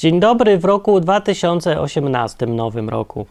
[0.00, 3.26] Dzień dobry w roku 2018, nowym roku.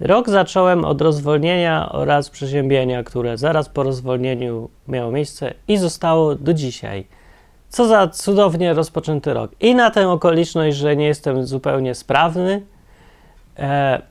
[0.00, 6.54] Rok zacząłem od rozwolnienia oraz przeziębienia, które zaraz po rozwolnieniu miało miejsce i zostało do
[6.54, 7.06] dzisiaj.
[7.68, 9.50] Co za cudownie rozpoczęty rok.
[9.60, 12.62] I na tę okoliczność, że nie jestem zupełnie sprawny,
[13.58, 14.02] e,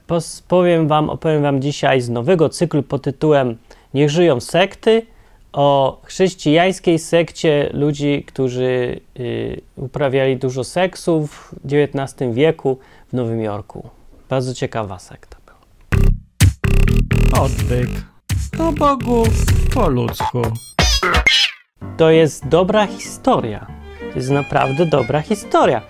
[0.48, 3.58] powiem wam, opowiem wam dzisiaj z nowego cyklu pod tytułem
[3.94, 5.06] Niech żyją sekty
[5.54, 12.78] o chrześcijańskiej sekcie ludzi, którzy y, uprawiali dużo seksu w XIX wieku
[13.10, 13.90] w Nowym Jorku.
[14.30, 15.60] Bardzo ciekawa sekta była.
[17.46, 17.90] Odwyk.
[18.58, 19.24] Po Bogu,
[19.74, 20.42] po ludzku.
[21.98, 23.68] To jest dobra historia.
[24.14, 25.82] To jest naprawdę dobra historia.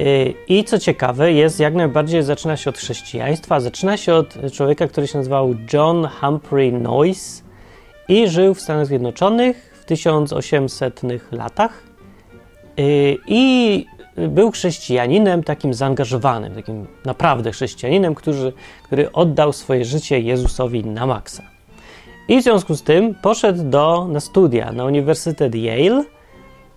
[0.00, 3.60] Y, I co ciekawe, jest jak najbardziej zaczyna się od chrześcijaństwa.
[3.60, 7.45] Zaczyna się od człowieka, który się nazywał John Humphrey Noyce
[8.08, 11.02] i żył w Stanach Zjednoczonych w 1800
[11.32, 11.82] latach.
[12.78, 18.52] Y, I był chrześcijaninem takim zaangażowanym, takim naprawdę chrześcijaninem, który,
[18.82, 21.42] który oddał swoje życie Jezusowi na maksa.
[22.28, 26.04] I w związku z tym poszedł do, na studia na Uniwersytet Yale,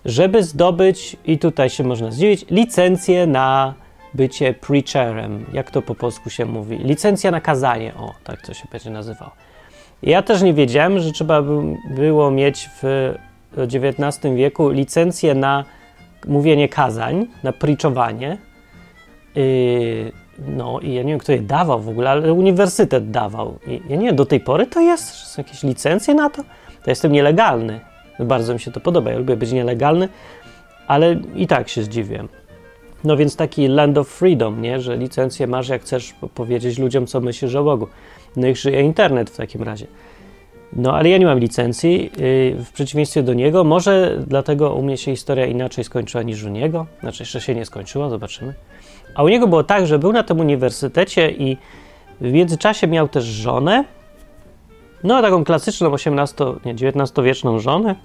[0.05, 3.73] żeby zdobyć, i tutaj się można zdziwić, licencję na
[4.13, 6.77] bycie preacherem, jak to po polsku się mówi.
[6.77, 9.31] Licencja na kazanie, o, tak to się będzie nazywało.
[10.03, 11.43] Ja też nie wiedziałem, że trzeba
[11.89, 13.13] było mieć w
[13.57, 15.65] XIX wieku licencję na
[16.27, 18.37] mówienie kazań, na preachowanie.
[19.35, 20.11] Yy,
[20.47, 23.59] no i ja nie wiem, kto je dawał w ogóle, ale uniwersytet dawał.
[23.89, 25.13] Ja nie wiem, do tej pory to jest?
[25.13, 26.43] Są jakieś licencje na to?
[26.83, 27.79] To jestem nielegalny.
[28.19, 30.09] Bardzo mi się to podoba, ja lubię być nielegalny,
[30.87, 32.27] ale i tak się zdziwiłem.
[33.03, 34.81] No więc taki land of freedom, nie?
[34.81, 37.87] Że licencję masz, jak chcesz powiedzieć ludziom, co myślisz o Bogu.
[38.35, 39.87] No i żyje internet w takim razie.
[40.73, 43.63] No ale ja nie mam licencji, yy, w przeciwieństwie do niego.
[43.63, 46.85] Może dlatego u mnie się historia inaczej skończyła niż u niego.
[46.99, 48.53] Znaczy jeszcze się nie skończyła, zobaczymy.
[49.15, 51.57] A u niego było tak, że był na tym uniwersytecie i
[52.21, 53.83] w międzyczasie miał też żonę.
[55.03, 57.95] No taką klasyczną 18, nie, 19-wieczną żonę.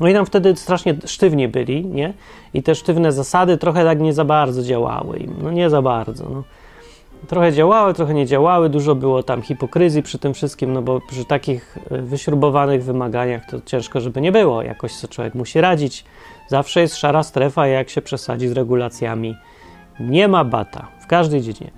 [0.00, 2.12] No i tam wtedy strasznie sztywni byli, nie?
[2.54, 5.34] I te sztywne zasady trochę tak nie za bardzo działały im.
[5.42, 6.42] No nie za bardzo, no.
[7.28, 11.24] Trochę działały, trochę nie działały, dużo było tam hipokryzji przy tym wszystkim, no bo przy
[11.24, 14.62] takich e, wyśrubowanych wymaganiach to ciężko, żeby nie było.
[14.62, 16.04] Jakoś co człowiek musi radzić.
[16.48, 19.36] Zawsze jest szara strefa, jak się przesadzi z regulacjami.
[20.00, 21.70] Nie ma bata w każdej dziedzinie.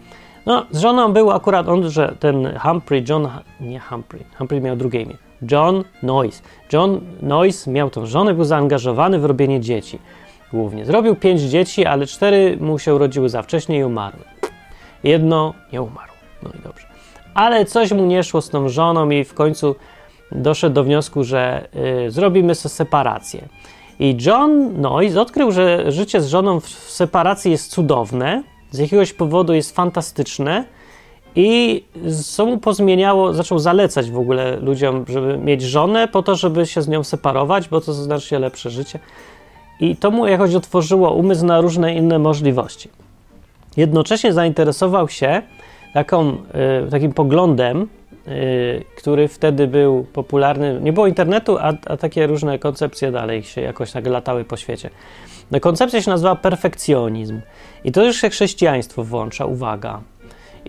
[0.47, 3.28] No, z żoną był akurat on, że ten Humphrey, John,
[3.60, 5.16] nie Humphrey, Humphrey miał drugie imię,
[5.50, 6.42] John Noyce.
[6.72, 9.98] John Noyce miał tą żonę, był zaangażowany w robienie dzieci
[10.53, 10.84] głównie.
[10.84, 14.24] Zrobił pięć dzieci, ale cztery mu się urodziły za wcześnie i umarły.
[15.05, 16.13] Jedno nie umarł.
[16.43, 16.87] No i dobrze.
[17.35, 19.75] Ale coś mu nie szło z tą żoną i w końcu
[20.33, 21.69] doszedł do wniosku, że
[22.07, 23.49] y, zrobimy sobie separację.
[23.99, 29.55] I John Noyce odkrył, że życie z żoną w separacji jest cudowne, z jakiegoś powodu
[29.55, 30.65] jest fantastyczne
[31.37, 31.84] i
[32.25, 36.83] co mu pozmieniało, zaczął zalecać w ogóle ludziom, żeby mieć żonę po to, żeby się
[36.83, 38.99] z nią separować, bo to znacznie lepsze życie.
[39.81, 42.89] I to mu jakoś otworzyło umysł na różne inne możliwości.
[43.77, 45.43] Jednocześnie zainteresował się
[45.94, 46.37] taką,
[46.87, 47.88] y, takim poglądem,
[48.28, 50.81] y, który wtedy był popularny.
[50.81, 54.91] Nie było internetu, a, a, takie różne koncepcje dalej się jakoś tak latały po świecie.
[55.50, 57.41] No, koncepcja się nazywa perfekcjonizm.
[57.84, 60.00] I to już się chrześcijaństwo włącza, uwaga.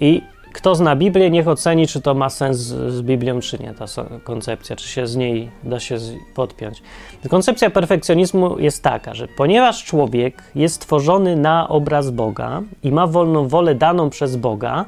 [0.02, 0.22] I
[0.54, 3.86] kto zna Biblię, niech oceni, czy to ma sens z, z Biblią, czy nie, ta
[4.24, 5.98] koncepcja, czy się z niej da się
[6.36, 6.84] podpiąć.
[7.30, 13.48] Koncepcja perfekcjonizmu jest taka, że ponieważ człowiek jest stworzony na obraz Boga i ma wolną
[13.48, 14.86] wolę daną przez Boga,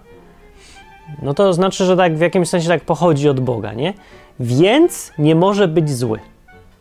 [1.22, 3.94] no to znaczy, że tak w jakimś sensie tak pochodzi od Boga, nie?
[4.40, 6.20] Więc nie może być zły.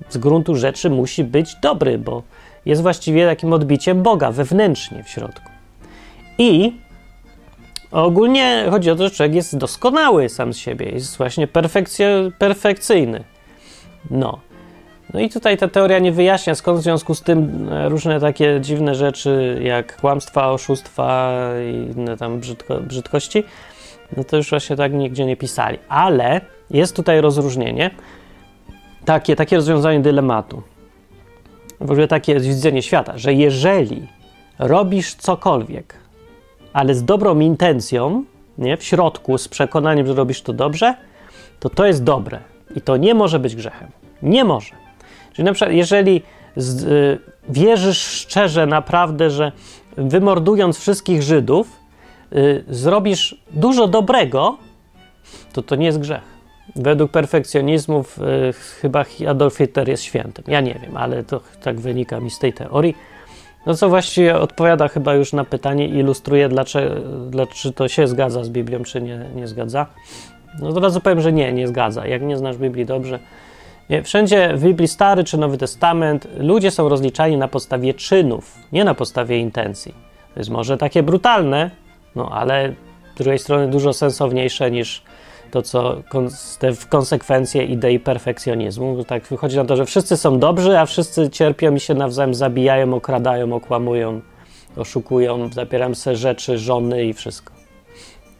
[0.08, 2.22] Z gruntu rzeczy musi być dobry, bo
[2.66, 5.50] jest właściwie takim odbiciem Boga wewnętrznie w środku.
[6.38, 6.72] I
[8.02, 11.48] ogólnie chodzi o to, że człowiek jest doskonały sam z siebie, jest właśnie
[12.38, 13.24] perfekcyjny.
[14.10, 14.38] No.
[15.14, 18.58] No i tutaj ta teoria nie wyjaśnia, skąd w związku z tym e, różne takie
[18.60, 21.32] dziwne rzeczy, jak kłamstwa, oszustwa
[21.70, 23.44] i inne tam brzydko, brzydkości,
[24.16, 25.78] no to już właśnie tak nigdzie nie pisali.
[25.88, 26.40] Ale
[26.70, 27.90] jest tutaj rozróżnienie,
[29.04, 30.62] takie, takie rozwiązanie dylematu
[31.80, 34.08] w ogóle takie widzenie świata, że jeżeli
[34.58, 36.03] robisz cokolwiek,
[36.74, 38.24] ale z dobrą intencją,
[38.58, 40.94] nie, w środku, z przekonaniem, że robisz to dobrze,
[41.60, 42.38] to to jest dobre
[42.76, 43.88] i to nie może być grzechem.
[44.22, 44.74] Nie może.
[45.32, 46.22] Czyli na przykład, jeżeli
[46.56, 47.18] z, y,
[47.48, 49.52] wierzysz szczerze, naprawdę, że
[49.96, 51.68] wymordując wszystkich Żydów,
[52.32, 54.58] y, zrobisz dużo dobrego,
[55.52, 56.34] to to nie jest grzech.
[56.76, 60.44] Według perfekcjonizmów y, chyba Adolf Hitler jest świętym.
[60.48, 62.96] Ja nie wiem, ale to tak wynika mi z tej teorii.
[63.66, 66.94] No co właściwie odpowiada chyba już na pytanie, ilustruje, dlaczego,
[67.54, 69.86] czy to się zgadza z Biblią, czy nie, nie zgadza.
[70.60, 72.06] No od razu powiem, że nie, nie zgadza.
[72.06, 73.18] Jak nie znasz Biblii dobrze.
[74.04, 78.94] Wszędzie w Biblii Stary czy Nowy Testament ludzie są rozliczani na podstawie czynów, nie na
[78.94, 79.94] podstawie intencji.
[80.34, 81.70] To jest może takie brutalne,
[82.16, 82.74] no ale
[83.14, 85.02] z drugiej strony dużo sensowniejsze niż
[85.54, 86.02] to, co
[86.58, 89.04] te konsekwencje idei perfekcjonizmu.
[89.04, 92.94] Tak wychodzi na to, że wszyscy są dobrzy, a wszyscy cierpią i się nawzajem zabijają,
[92.94, 94.20] okradają, okłamują,
[94.76, 97.52] oszukują, zabierają sobie rzeczy, żony i wszystko.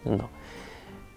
[0.06, 0.28] No.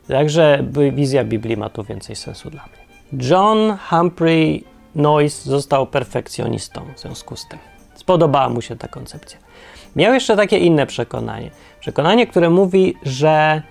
[0.08, 0.64] Także
[0.94, 3.28] wizja Biblii ma tu więcej sensu dla mnie.
[3.30, 4.64] John Humphrey
[4.96, 7.60] Noyce został perfekcjonistą w związku z tym.
[7.96, 9.40] Spodobała mu się ta koncepcja.
[9.96, 11.52] Miał jeszcze takie inne przekonanie.
[11.80, 13.62] Przekonanie, które mówi, że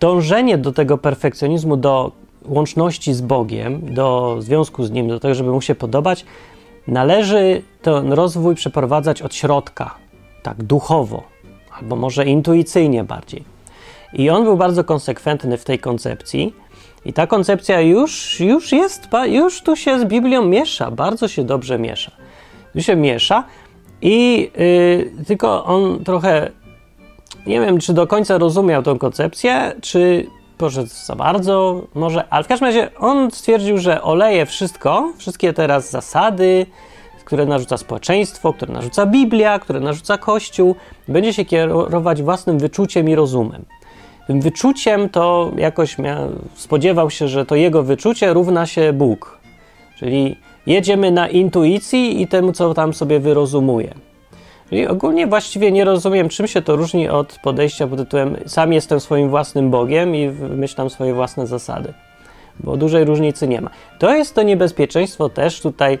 [0.00, 2.12] dążenie do tego perfekcjonizmu, do
[2.44, 6.24] łączności z Bogiem, do związku z Nim, do tego, żeby mu się podobać,
[6.86, 9.94] należy ten rozwój przeprowadzać od środka,
[10.42, 11.22] tak duchowo,
[11.80, 13.44] albo może intuicyjnie bardziej.
[14.12, 16.54] I on był bardzo konsekwentny w tej koncepcji.
[17.04, 21.78] I ta koncepcja już, już jest, już tu się z Biblią miesza, bardzo się dobrze
[21.78, 22.12] miesza.
[22.72, 23.44] Tu się miesza
[24.02, 24.50] i
[25.16, 26.50] yy, tylko on trochę
[27.48, 30.26] nie wiem, czy do końca rozumiał tą koncepcję, czy
[30.58, 35.90] poszedł za bardzo, może, ale w każdym razie on stwierdził, że oleje wszystko, wszystkie teraz
[35.90, 36.66] zasady,
[37.24, 40.74] które narzuca społeczeństwo, które narzuca Biblia, które narzuca Kościół,
[41.08, 43.64] będzie się kierować własnym wyczuciem i rozumem.
[44.26, 45.96] Tym wyczuciem to jakoś
[46.54, 49.38] spodziewał się, że to jego wyczucie równa się Bóg.
[49.98, 50.36] Czyli
[50.66, 53.94] jedziemy na intuicji i temu, co tam sobie wyrozumuje.
[54.70, 59.00] I ogólnie właściwie nie rozumiem, czym się to różni od podejścia pod tytułem sam jestem
[59.00, 61.94] swoim własnym Bogiem i wymyślam swoje własne zasady,
[62.60, 63.70] bo dużej różnicy nie ma.
[63.98, 65.98] To jest to niebezpieczeństwo też tutaj,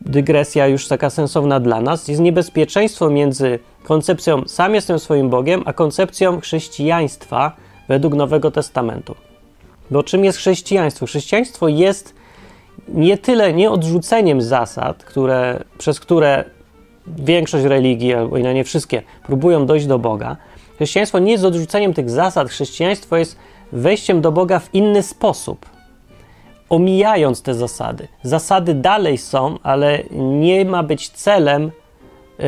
[0.00, 5.72] dygresja już taka sensowna dla nas, jest niebezpieczeństwo między koncepcją sam jestem swoim Bogiem, a
[5.72, 7.56] koncepcją chrześcijaństwa
[7.88, 9.14] według Nowego Testamentu.
[9.90, 11.06] Bo czym jest chrześcijaństwo?
[11.06, 12.14] Chrześcijaństwo jest
[12.88, 16.44] nie tyle nie odrzuceniem zasad, które, przez które
[17.06, 20.36] większość religii, albo i na nie wszystkie, próbują dojść do Boga.
[20.74, 23.38] Chrześcijaństwo nie jest odrzuceniem tych zasad, chrześcijaństwo jest
[23.72, 25.66] wejściem do Boga w inny sposób,
[26.68, 28.08] omijając te zasady.
[28.22, 31.70] Zasady dalej są, ale nie ma być celem
[32.38, 32.44] yy,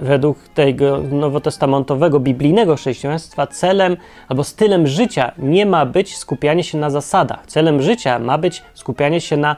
[0.00, 3.96] według tego nowotestamentowego, biblijnego chrześcijaństwa, celem
[4.28, 7.46] albo stylem życia nie ma być skupianie się na zasadach.
[7.46, 9.56] Celem życia ma być skupianie się na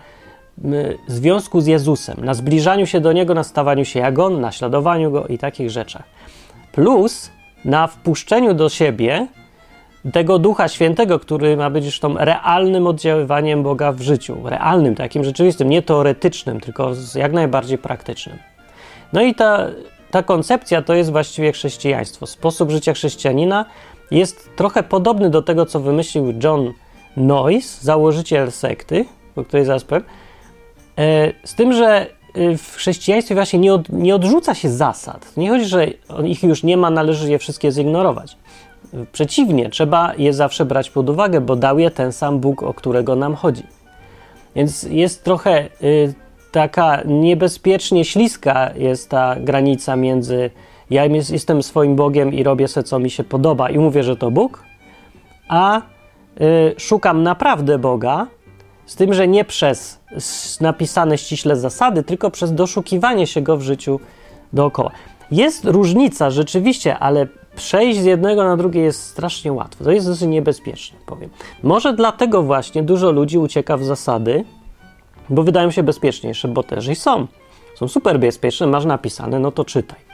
[1.07, 5.11] związku z Jezusem, na zbliżaniu się do Niego, na stawaniu się jak On, na śladowaniu
[5.11, 6.03] Go i takich rzeczach.
[6.73, 7.31] Plus
[7.65, 9.27] na wpuszczeniu do siebie
[10.13, 14.37] tego Ducha Świętego, który ma być już tą realnym oddziaływaniem Boga w życiu.
[14.45, 18.39] Realnym, takim rzeczywistym, nie teoretycznym, tylko jak najbardziej praktycznym.
[19.13, 19.67] No i ta,
[20.11, 22.27] ta koncepcja to jest właściwie chrześcijaństwo.
[22.27, 23.65] Sposób życia chrześcijanina
[24.11, 26.73] jest trochę podobny do tego, co wymyślił John
[27.17, 29.05] Noyce, założyciel sekty,
[29.37, 30.05] o której zaraz powiem,
[31.45, 32.07] z tym, że
[32.37, 35.37] y, w chrześcijaństwie właśnie nie, od, nie odrzuca się zasad.
[35.37, 35.87] Nie chodzi, że
[36.25, 38.37] ich już nie ma, należy je wszystkie zignorować.
[39.13, 43.17] Przeciwnie, trzeba je zawsze brać pod uwagę, bo dał je ten sam Bóg, o którego
[43.17, 43.63] nam chodzi.
[44.57, 46.15] Więc jest trochę y,
[46.53, 50.51] taka niebezpiecznie śliska jest ta granica między
[50.91, 54.31] ja jestem swoim Bogiem i robię sobie, co mi się podoba i mówię, że to
[54.31, 54.65] Bóg,
[55.49, 58.27] a y, szukam naprawdę Boga,
[58.91, 60.01] z tym, że nie przez
[60.61, 64.01] napisane ściśle zasady, tylko przez doszukiwanie się go w życiu
[64.53, 64.91] dookoła.
[65.31, 69.85] Jest różnica rzeczywiście, ale przejść z jednego na drugie jest strasznie łatwo.
[69.85, 71.31] To jest dosyć niebezpieczne, powiem.
[71.63, 74.45] Może dlatego właśnie dużo ludzi ucieka w zasady,
[75.29, 77.27] bo wydają się bezpieczniejsze, bo też i są.
[77.75, 80.10] Są super bezpieczne, masz napisane, no to czytaj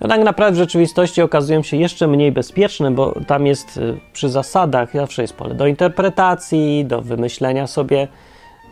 [0.00, 4.28] no tak naprawdę w rzeczywistości okazują się jeszcze mniej bezpieczne, bo tam jest y, przy
[4.28, 8.08] zasadach zawsze jest pole do interpretacji, do wymyślenia sobie,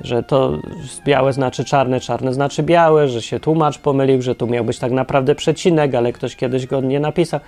[0.01, 0.59] że to
[1.05, 4.93] białe znaczy czarne, czarne znaczy białe, że się tłumacz pomylił, że tu miał być tak
[4.93, 7.41] naprawdę przecinek, ale ktoś kiedyś go nie napisał.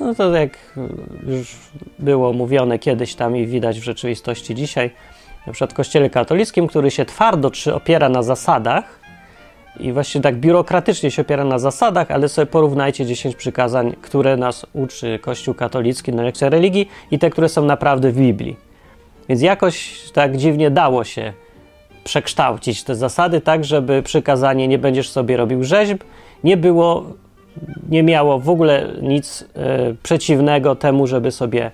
[0.00, 0.78] No to jak
[1.26, 1.56] już
[1.98, 4.90] było mówione kiedyś tam i widać w rzeczywistości dzisiaj,
[5.46, 9.00] na przykład w Kościele katolickim, który się twardo opiera na zasadach,
[9.80, 14.66] i właśnie tak biurokratycznie się opiera na zasadach, ale sobie porównajcie 10 przykazań, które nas
[14.72, 18.56] uczy Kościół katolicki na lekcjach religii i te, które są naprawdę w Biblii.
[19.28, 21.32] Więc jakoś tak dziwnie dało się
[22.04, 25.98] przekształcić te zasady tak, żeby przykazanie nie będziesz sobie robił rzeźb,
[26.44, 27.04] nie było,
[27.88, 29.46] nie miało w ogóle nic y,
[30.02, 31.70] przeciwnego temu, żeby sobie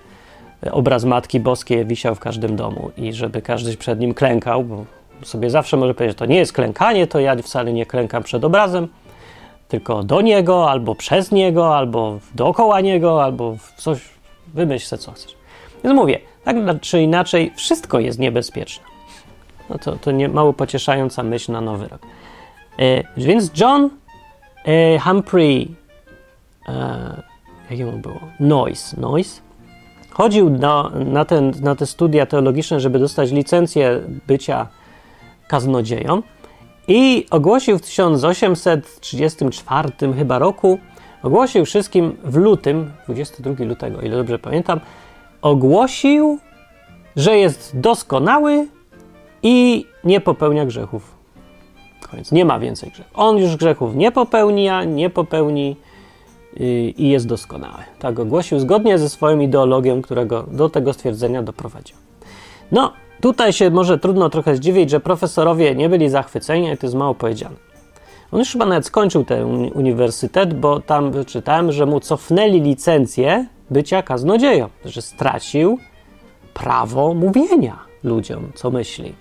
[0.71, 4.85] obraz Matki Boskiej wisiał w każdym domu i żeby każdy przed nim klękał, bo
[5.23, 8.43] sobie zawsze może powiedzieć, że to nie jest klękanie, to ja wcale nie klękam przed
[8.43, 8.87] obrazem,
[9.67, 14.01] tylko do niego, albo przez niego, albo dookoła niego, albo coś,
[14.53, 15.35] wymyśl sobie co chcesz.
[15.83, 18.83] Więc mówię, tak czy inaczej, wszystko jest niebezpieczne.
[19.69, 22.01] No to, to nie, mało pocieszająca myśl na nowy rok.
[22.79, 23.89] E, więc John
[24.65, 25.67] e, Humphrey,
[26.67, 27.23] e,
[27.69, 28.19] jakie mu było?
[28.39, 29.41] Noise, Noise,
[30.09, 34.67] chodził na, na, ten, na te studia teologiczne, żeby dostać licencję bycia
[35.51, 36.21] kaznodzieją
[36.87, 40.79] i ogłosił w 1834 chyba roku,
[41.23, 44.79] ogłosił wszystkim w lutym, 22 lutego, ile dobrze pamiętam,
[45.41, 46.39] ogłosił,
[47.15, 48.67] że jest doskonały
[49.43, 51.15] i nie popełnia grzechów.
[52.11, 52.31] Koniec.
[52.31, 53.11] Nie ma więcej grzechów.
[53.15, 55.75] On już grzechów nie popełnia, nie popełni
[56.57, 57.83] yy, i jest doskonały.
[57.99, 61.95] Tak ogłosił zgodnie ze swoją ideologią, którego do tego stwierdzenia doprowadził.
[62.71, 67.15] No, tutaj się może trudno trochę zdziwić, że profesorowie nie byli zachwyceni, to jest mało
[67.15, 67.55] powiedziane.
[68.31, 74.01] On już chyba nawet skończył ten uniwersytet, bo tam wyczytałem, że mu cofnęli licencję bycia
[74.01, 75.77] kaznodzieją, że stracił
[76.53, 79.13] prawo mówienia ludziom, co myśli.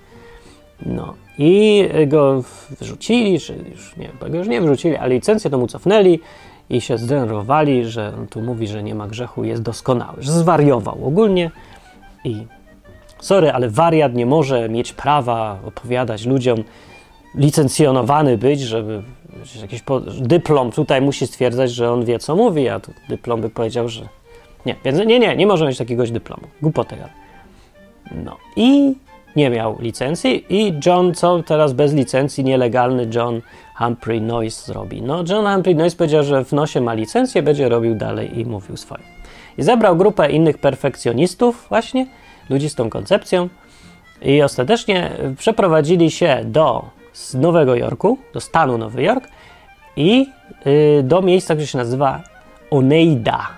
[0.86, 2.42] No i go
[2.80, 6.20] wyrzucili, czy już nie, go już nie wyrzucili, ale licencję to mu cofnęli
[6.70, 11.50] i się zdenerwowali, że tu mówi, że nie ma grzechu, jest doskonały, że zwariował ogólnie
[12.24, 12.46] i
[13.20, 16.64] sorry, ale wariat nie może mieć prawa opowiadać ludziom,
[17.34, 19.02] licencjonowany być, żeby
[19.62, 19.82] jakiś
[20.20, 24.08] dyplom tutaj musi stwierdzać, że on wie, co mówi, a tu dyplom by powiedział, że
[24.66, 26.42] nie, więc nie, nie, nie może mieć takiegoś dyplomu.
[26.62, 26.96] Głupotę.
[28.24, 28.94] No i
[29.36, 33.40] nie miał licencji i John, co teraz bez licencji, nielegalny John
[33.78, 35.02] Humphrey Noyce zrobi?
[35.02, 38.76] No, John Humphrey Noyce powiedział, że w nosie ma licencję, będzie robił dalej i mówił
[38.76, 39.02] swoje.
[39.58, 42.06] I zebrał grupę innych perfekcjonistów właśnie,
[42.50, 43.48] ludzi z tą koncepcją
[44.22, 46.84] i ostatecznie przeprowadzili się do
[47.34, 49.28] Nowego Jorku, do stanu Nowy Jork
[49.96, 50.26] i
[50.66, 52.22] y, do miejsca, które się nazywa
[52.70, 53.48] Oneida.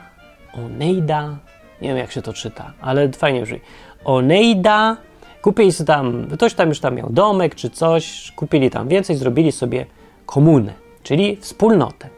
[0.55, 1.37] Oneida,
[1.83, 3.61] nie wiem jak się to czyta, ale fajnie brzmi.
[4.05, 4.97] Oneida
[5.43, 9.53] Kupili sobie tam, ktoś tam już tam miał domek czy coś, kupili tam więcej, zrobili
[9.53, 9.87] sobie
[10.27, 10.73] komunę,
[11.03, 12.09] czyli wspólnotę.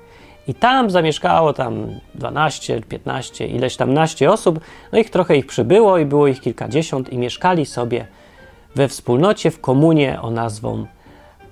[0.49, 4.61] I tam zamieszkało tam 12, 15, ileś tam naście osób,
[4.93, 8.07] no ich trochę ich przybyło i było ich kilkadziesiąt i mieszkali sobie
[8.75, 10.87] we wspólnocie w komunie o nazwą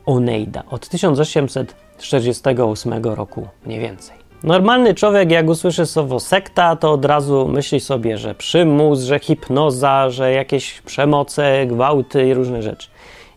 [0.06, 4.16] Oneida od 1848 roku mniej więcej.
[4.42, 10.10] Normalny człowiek, jak usłyszy słowo sekta, to od razu myśli sobie, że przymus, że hipnoza,
[10.10, 12.88] że jakieś przemoce, gwałty i różne rzeczy.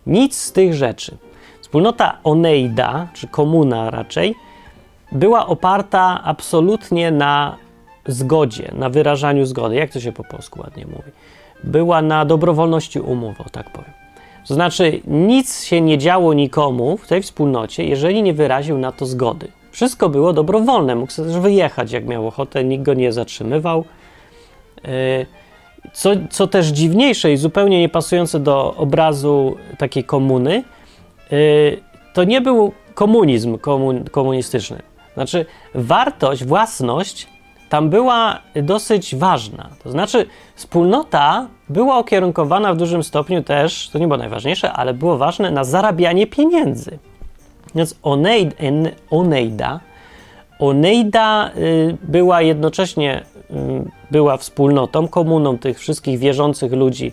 [0.07, 1.17] Nic z tych rzeczy.
[1.61, 4.35] Wspólnota Oneida, czy komuna raczej,
[5.11, 7.57] była oparta absolutnie na
[8.07, 9.75] zgodzie, na wyrażaniu zgody.
[9.75, 11.11] Jak to się po polsku ładnie mówi?
[11.63, 13.91] Była na dobrowolności umów, o tak powiem.
[14.47, 19.05] To znaczy, nic się nie działo nikomu w tej wspólnocie, jeżeli nie wyraził na to
[19.05, 19.47] zgody.
[19.71, 23.85] Wszystko było dobrowolne, mógł też wyjechać, jak miał ochotę, nikt go nie zatrzymywał.
[24.85, 25.25] E,
[25.93, 30.63] co, co też dziwniejsze i zupełnie niepasujące do obrazu takiej komuny,
[31.31, 31.35] e,
[32.13, 34.94] to nie był komunizm komun, komunistyczny.
[35.15, 35.45] Znaczy,
[35.75, 37.27] wartość, własność
[37.69, 39.69] tam była dosyć ważna.
[39.83, 45.17] To znaczy, wspólnota była ukierunkowana w dużym stopniu też, to nie było najważniejsze, ale było
[45.17, 46.99] ważne na zarabianie pieniędzy.
[47.75, 47.99] Więc
[49.09, 49.79] Oneida,
[50.59, 53.53] Oneida y, była jednocześnie y,
[54.11, 57.11] była wspólnotą, komuną tych wszystkich wierzących ludzi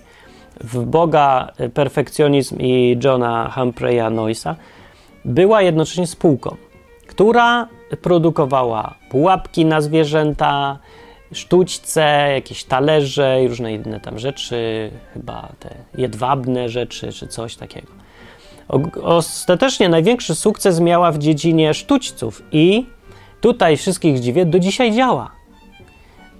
[0.61, 4.57] w Boga, y, perfekcjonizm i Johna Humphreya Noysa,
[5.25, 6.57] była jednocześnie spółką,
[7.07, 10.79] która produkowała pułapki na zwierzęta,
[11.33, 17.89] sztućce, jakieś talerze i różne inne tam rzeczy, chyba te jedwabne rzeczy czy coś takiego.
[19.03, 22.87] Ostatecznie największy sukces miała w dziedzinie sztućców i
[23.41, 25.31] tutaj wszystkich dziwię, do dzisiaj działa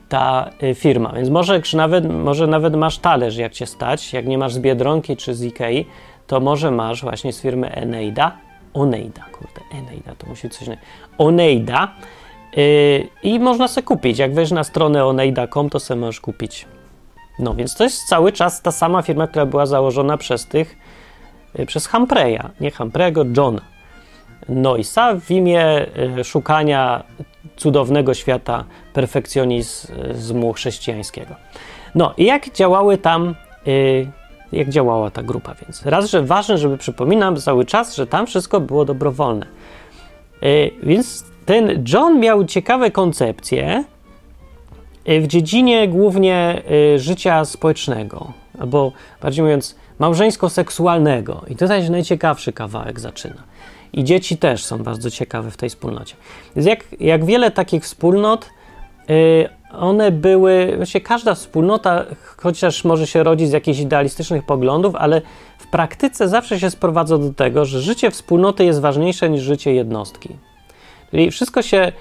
[0.09, 1.13] ta y, firma.
[1.13, 5.17] Więc może nawet, może nawet masz talerz, jak cię stać, jak nie masz z Biedronki
[5.17, 5.87] czy z Ikei,
[6.27, 8.39] to może masz właśnie z firmy Eneida,
[8.75, 10.69] Oneida, kurde, Eneida, to musi coś...
[11.19, 11.95] Oneida
[12.57, 14.19] yy, i można sobie kupić.
[14.19, 16.67] Jak weź na stronę oneida.com, to sobie możesz kupić.
[17.39, 20.77] No więc to jest cały czas ta sama firma, która była założona przez tych
[21.59, 23.61] Y, przez Humpreya, nie Humprey'ego, Johna
[24.49, 25.87] Noisa w imię
[26.19, 27.05] y, szukania
[27.57, 31.35] cudownego świata perfekcjonizmu chrześcijańskiego.
[31.95, 33.35] No i jak działały tam,
[33.67, 34.07] y,
[34.53, 38.61] jak działała ta grupa, więc raz, że ważne, żeby przypominam cały czas, że tam wszystko
[38.61, 39.47] było dobrowolne.
[40.83, 43.85] Więc ten John miał ciekawe koncepcje
[45.07, 46.63] w dziedzinie głównie
[46.97, 48.93] życia społecznego, albo
[49.23, 51.43] bardziej mówiąc, małżeńsko-seksualnego.
[51.49, 53.43] I tutaj się najciekawszy kawałek zaczyna.
[53.93, 56.15] I dzieci też są bardzo ciekawe w tej wspólnocie.
[56.57, 58.49] Więc jak, jak wiele takich wspólnot,
[59.11, 62.05] y, one były, właściwie każda wspólnota,
[62.37, 65.23] chociaż może się rodzić z jakichś idealistycznych poglądów, ale
[65.59, 70.29] w praktyce zawsze się sprowadza do tego, że życie wspólnoty jest ważniejsze niż życie jednostki.
[71.11, 71.93] Czyli wszystko się,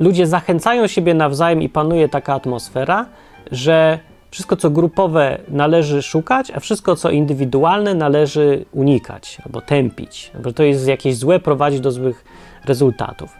[0.00, 3.06] ludzie zachęcają siebie nawzajem i panuje taka atmosfera,
[3.50, 3.98] że
[4.30, 10.62] wszystko co grupowe należy szukać, a wszystko co indywidualne należy unikać albo tępić, bo to
[10.62, 12.24] jest jakieś złe, prowadzi do złych
[12.64, 13.36] rezultatów.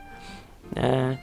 [0.77, 1.17] E,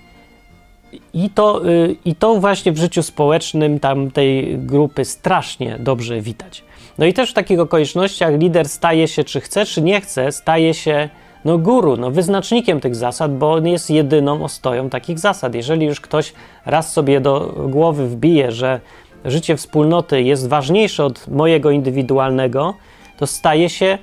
[1.13, 6.63] I to, y, I to właśnie w życiu społecznym tamtej grupy strasznie dobrze widać.
[6.97, 10.73] No i też w takich okolicznościach lider staje się, czy chce, czy nie chce, staje
[10.73, 11.09] się
[11.45, 15.55] no guru, no wyznacznikiem tych zasad, bo on jest jedyną ostoją takich zasad.
[15.55, 16.33] Jeżeli już ktoś
[16.65, 18.79] raz sobie do głowy wbije, że
[19.25, 22.73] życie wspólnoty jest ważniejsze od mojego indywidualnego,
[23.17, 23.97] to staje się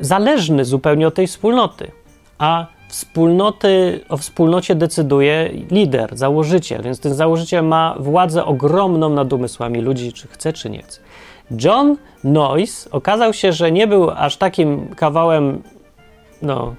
[0.00, 1.90] zależny zupełnie od tej wspólnoty.
[2.38, 9.80] A wspólnoty, o wspólnocie decyduje lider, założyciel, więc ten założyciel ma władzę ogromną nad umysłami
[9.80, 11.00] ludzi, czy chce, czy nie chce.
[11.64, 15.62] John Noyce okazał się, że nie był aż takim kawałem,
[16.42, 16.74] no,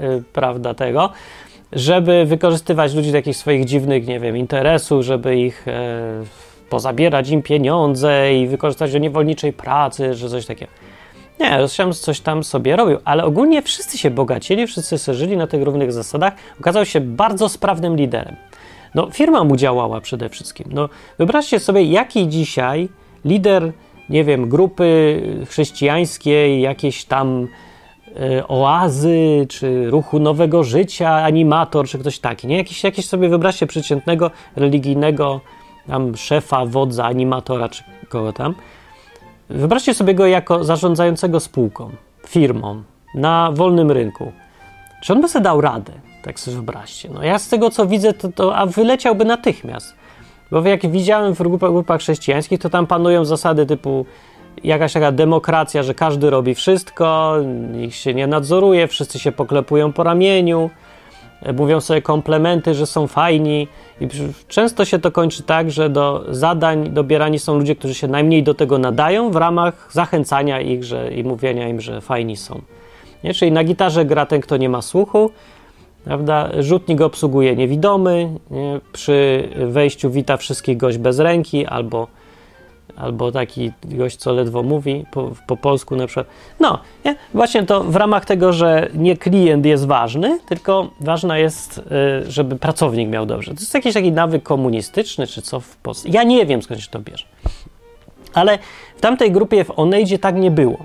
[0.00, 1.10] yy, prawda, tego,
[1.72, 5.72] żeby wykorzystywać ludzi do jakichś swoich dziwnych, nie wiem, interesów, żeby ich yy,
[6.70, 10.72] pozabierać im pieniądze i wykorzystać do niewolniczej pracy, że coś takiego.
[11.40, 15.46] Nie, Rosjan coś tam sobie robił, ale ogólnie wszyscy się bogacili, wszyscy sobie żyli na
[15.46, 16.32] tych równych zasadach.
[16.60, 18.36] Okazał się bardzo sprawnym liderem.
[18.94, 20.68] No, firma mu działała przede wszystkim.
[20.70, 22.88] No, wyobraźcie sobie, jaki dzisiaj
[23.24, 23.72] lider,
[24.08, 27.48] nie wiem, grupy chrześcijańskiej, jakiejś tam
[28.16, 32.56] e, oazy, czy ruchu nowego życia, animator, czy ktoś taki, nie?
[32.56, 35.40] Jakiś, jakiś sobie, wyobraźcie, przeciętnego, religijnego
[35.86, 38.54] tam szefa, wodza, animatora, czy kogo tam.
[39.50, 41.90] Wyobraźcie sobie go jako zarządzającego spółką,
[42.26, 42.82] firmą,
[43.14, 44.32] na wolnym rynku.
[45.02, 45.92] Czy on by sobie dał radę?
[46.22, 47.08] Tak sobie wyobraźcie.
[47.14, 49.94] No ja z tego, co widzę, to, to a wyleciałby natychmiast.
[50.50, 54.06] Bo jak widziałem w grupach, grupach chrześcijańskich, to tam panują zasady typu
[54.64, 57.36] jakaś taka demokracja, że każdy robi wszystko,
[57.72, 60.70] nikt się nie nadzoruje, wszyscy się poklepują po ramieniu,
[61.56, 63.68] mówią sobie komplementy, że są fajni.
[64.00, 64.08] I
[64.48, 68.54] często się to kończy tak, że do zadań dobierani są ludzie, którzy się najmniej do
[68.54, 72.60] tego nadają, w ramach zachęcania ich że, i mówienia im, że fajni są.
[73.24, 73.34] Nie?
[73.34, 75.30] Czyli na gitarze gra ten, kto nie ma słuchu,
[76.04, 76.50] prawda?
[76.58, 78.80] rzutnik obsługuje niewidomy, nie?
[78.92, 82.06] przy wejściu wita wszystkich gość bez ręki albo
[82.98, 86.26] albo taki gość, co ledwo mówi po, po polsku na przykład.
[86.60, 87.14] No, nie?
[87.34, 92.56] właśnie to w ramach tego, że nie klient jest ważny, tylko ważna jest, y, żeby
[92.56, 93.54] pracownik miał dobrze.
[93.54, 96.08] To jest jakiś taki nawyk komunistyczny, czy co w Polsce.
[96.08, 97.24] Ja nie wiem, skąd się to bierze.
[98.34, 98.58] Ale
[98.96, 100.78] w tamtej grupie w Oneidzie tak nie było.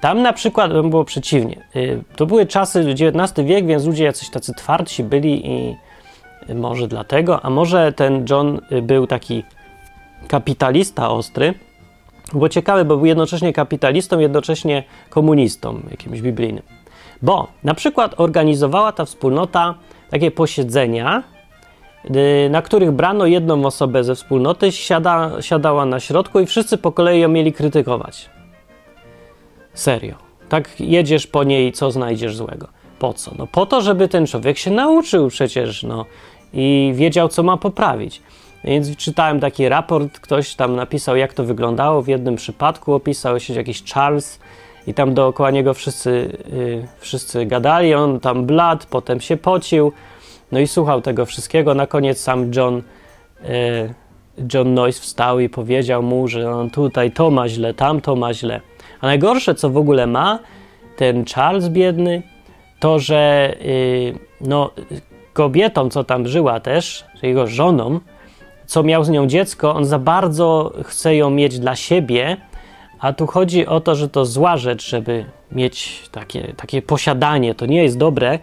[0.00, 1.64] Tam na przykład było przeciwnie.
[1.76, 5.76] Y, to były czasy XIX wiek, więc ludzie jacyś tacy twardsi byli i
[6.54, 9.44] może dlatego, a może ten John y, był taki
[10.28, 11.54] kapitalista ostry.
[12.32, 16.62] Było ciekawe, bo był jednocześnie kapitalistą, jednocześnie komunistą jakimś biblijnym.
[17.22, 19.74] Bo na przykład organizowała ta wspólnota
[20.10, 21.22] takie posiedzenia,
[22.04, 26.92] y, na których brano jedną osobę ze wspólnoty, siada, siadała na środku i wszyscy po
[26.92, 28.30] kolei ją mieli krytykować.
[29.74, 30.14] Serio.
[30.48, 32.68] Tak jedziesz po niej, co znajdziesz złego.
[32.98, 33.32] Po co?
[33.38, 36.04] No po to, żeby ten człowiek się nauczył przecież, no
[36.52, 38.22] i wiedział, co ma poprawić.
[38.64, 42.02] Więc czytałem taki raport, ktoś tam napisał, jak to wyglądało.
[42.02, 44.38] W jednym przypadku opisał się jakiś Charles
[44.86, 47.94] i tam dookoła niego wszyscy, yy, wszyscy gadali.
[47.94, 49.92] On tam bladł, potem się pocił,
[50.52, 51.74] no i słuchał tego wszystkiego.
[51.74, 52.82] Na koniec sam John,
[53.42, 53.94] yy,
[54.54, 58.34] John Noyce wstał i powiedział mu, że on tutaj to ma źle, tam to ma
[58.34, 58.60] źle.
[59.00, 60.38] A najgorsze, co w ogóle ma
[60.96, 62.22] ten Charles biedny,
[62.80, 64.70] to że yy, no,
[65.32, 68.00] kobietą, co tam żyła też, jego żoną,
[68.66, 72.36] co miał z nią dziecko, on za bardzo chce ją mieć dla siebie,
[73.00, 77.54] a tu chodzi o to, że to zła rzecz, żeby mieć takie, takie posiadanie.
[77.54, 78.38] To nie jest dobre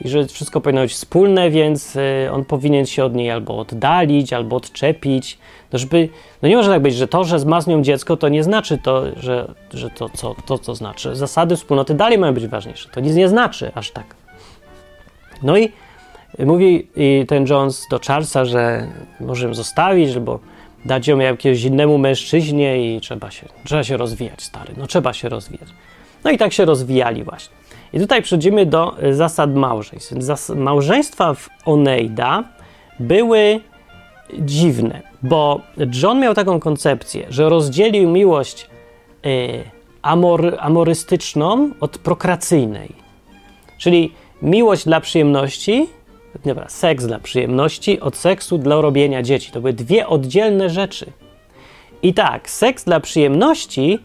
[0.00, 4.32] i że wszystko powinno być wspólne, więc y, on powinien się od niej albo oddalić,
[4.32, 5.38] albo odczepić.
[5.72, 6.08] No, żeby,
[6.42, 8.78] no nie może tak być, że to, że ma z nią dziecko, to nie znaczy
[8.78, 11.16] to, że, że to, co, to, co znaczy.
[11.16, 12.88] Zasady wspólnoty dalej mają być ważniejsze.
[12.88, 14.14] To nic nie znaczy aż tak.
[15.42, 15.72] No i
[16.46, 16.88] Mówi
[17.28, 18.88] ten Jones do Charlesa, że
[19.20, 20.38] może ją zostawić, albo
[20.84, 24.74] dać ją jakiemuś innemu mężczyźnie i trzeba się, trzeba się rozwijać, stary.
[24.76, 25.68] No trzeba się rozwijać.
[26.24, 27.56] No i tak się rozwijali właśnie.
[27.92, 30.12] I tutaj przechodzimy do zasad małżeństw.
[30.18, 32.44] Zas małżeństwa w Oneida
[33.00, 33.60] były
[34.38, 35.60] dziwne, bo
[36.02, 38.70] John miał taką koncepcję, że rozdzielił miłość
[39.26, 39.64] y,
[40.02, 42.92] amor, amorystyczną od prokreacyjnej.
[43.78, 45.86] Czyli miłość dla przyjemności,
[46.44, 49.52] dobra, seks dla przyjemności od seksu dla robienia dzieci.
[49.52, 51.12] To były dwie oddzielne rzeczy.
[52.02, 53.98] I tak, seks dla przyjemności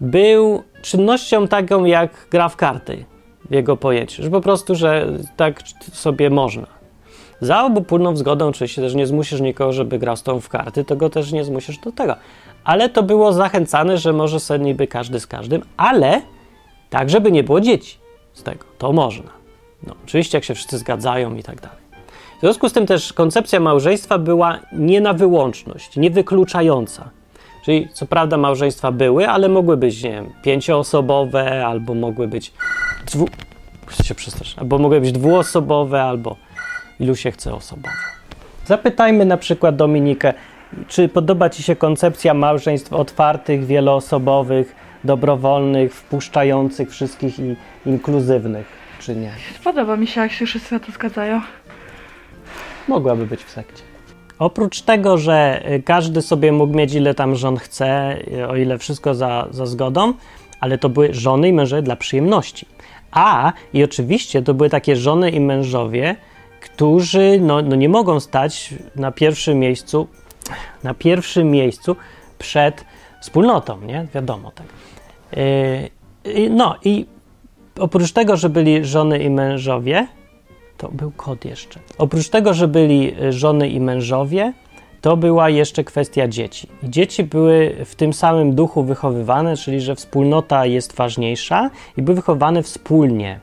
[0.00, 3.04] był czynnością taką jak gra w karty
[3.50, 5.06] w jego pojęciu, że po prostu, że
[5.36, 5.60] tak
[5.92, 6.66] sobie można.
[7.40, 10.96] Za obopólną zgodą oczywiście też nie zmusisz nikogo, żeby grał z tą w karty, to
[10.96, 12.16] go też nie zmusisz do tego.
[12.64, 16.22] Ale to było zachęcane, że może sobie niby każdy z każdym, ale
[16.90, 17.98] tak, żeby nie było dzieci
[18.32, 18.64] z tego.
[18.78, 19.43] To można.
[19.86, 21.78] No, oczywiście jak się wszyscy zgadzają i tak dalej.
[22.36, 27.10] W związku z tym też koncepcja małżeństwa była nie na wyłączność, nie wykluczająca.
[27.64, 32.52] Czyli co prawda małżeństwa były, ale mogły być, nie wiem, pięcioosobowe, albo mogły być
[33.12, 33.28] dwu...
[34.04, 34.14] się
[34.56, 36.36] albo mogły być dwuosobowe, albo
[37.00, 37.94] ilu się chce osobowe.
[38.66, 40.34] Zapytajmy na przykład Dominikę,
[40.88, 48.66] czy podoba Ci się koncepcja małżeństw otwartych, wieloosobowych, dobrowolnych, wpuszczających wszystkich i inkluzywnych,
[49.04, 49.32] czy nie?
[49.64, 51.40] Podoba mi się, jak się wszyscy na to zgadzają.
[52.88, 53.82] Mogłaby być w sekcie.
[54.38, 58.78] Oprócz tego, że y, każdy sobie mógł mieć ile tam żon chce, y, o ile
[58.78, 60.14] wszystko za, za zgodą,
[60.60, 62.66] ale to były żony i mężowie dla przyjemności.
[63.10, 66.16] A i oczywiście to były takie żony i mężowie,
[66.60, 70.08] którzy no, no nie mogą stać na pierwszym miejscu,
[70.82, 71.96] na pierwszym miejscu
[72.38, 72.84] przed
[73.20, 74.06] wspólnotą, nie?
[74.14, 74.66] Wiadomo tak.
[76.24, 77.06] Yy, no i
[77.78, 80.06] oprócz tego, że byli żony i mężowie,
[80.78, 81.80] to był kod jeszcze.
[81.98, 84.52] Oprócz tego, że byli żony i mężowie,
[85.00, 86.68] to była jeszcze kwestia dzieci.
[86.82, 92.16] I dzieci były w tym samym duchu wychowywane, czyli że wspólnota jest ważniejsza i były
[92.16, 93.40] wychowane wspólnie.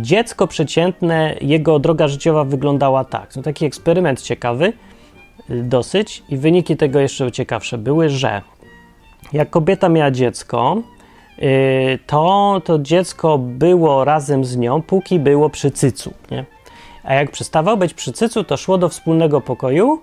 [0.00, 3.36] Dziecko przeciętne, jego droga życiowa wyglądała tak.
[3.36, 4.72] No taki eksperyment ciekawy
[5.48, 8.42] dosyć i wyniki tego jeszcze ciekawsze były, że
[9.32, 10.82] jak kobieta miała dziecko,
[12.06, 16.44] to to dziecko było razem z nią, póki było przy cycu, nie?
[17.04, 20.02] A jak przestawał być przy cycu, to szło do wspólnego pokoju,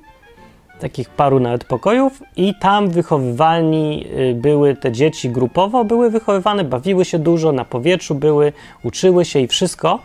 [0.79, 7.05] takich paru nawet pokojów i tam wychowywani y, były te dzieci grupowo, były wychowywane, bawiły
[7.05, 9.99] się dużo, na powietrzu były, uczyły się i wszystko,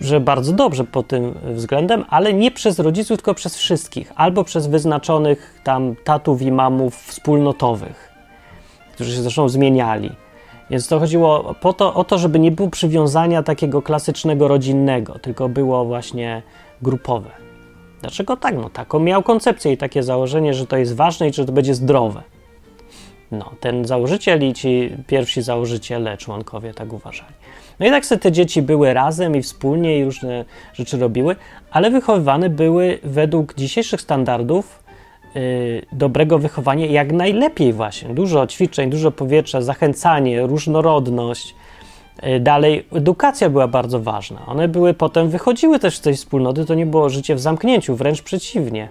[0.00, 4.66] że bardzo dobrze pod tym względem, ale nie przez rodziców, tylko przez wszystkich, albo przez
[4.66, 8.12] wyznaczonych tam tatów i mamów wspólnotowych,
[8.94, 10.23] którzy się zresztą zmieniali.
[10.70, 15.48] Więc to chodziło po to, o to, żeby nie było przywiązania takiego klasycznego rodzinnego, tylko
[15.48, 16.42] było właśnie
[16.82, 17.30] grupowe.
[18.00, 18.54] Dlaczego tak?
[18.56, 21.74] No taką miał koncepcję i takie założenie, że to jest ważne i że to będzie
[21.74, 22.22] zdrowe.
[23.32, 27.32] No, ten założyciel i ci pierwsi założyciele, członkowie tak uważali.
[27.80, 31.36] No i tak sobie te dzieci były razem i wspólnie i różne rzeczy robiły,
[31.70, 34.83] ale wychowywane były według dzisiejszych standardów
[35.92, 38.14] dobrego wychowania jak najlepiej właśnie.
[38.14, 41.54] Dużo ćwiczeń, dużo powietrza, zachęcanie, różnorodność.
[42.22, 44.46] Yy, dalej edukacja była bardzo ważna.
[44.46, 48.22] One były potem, wychodziły też z tej wspólnoty, to nie było życie w zamknięciu, wręcz
[48.22, 48.88] przeciwnie.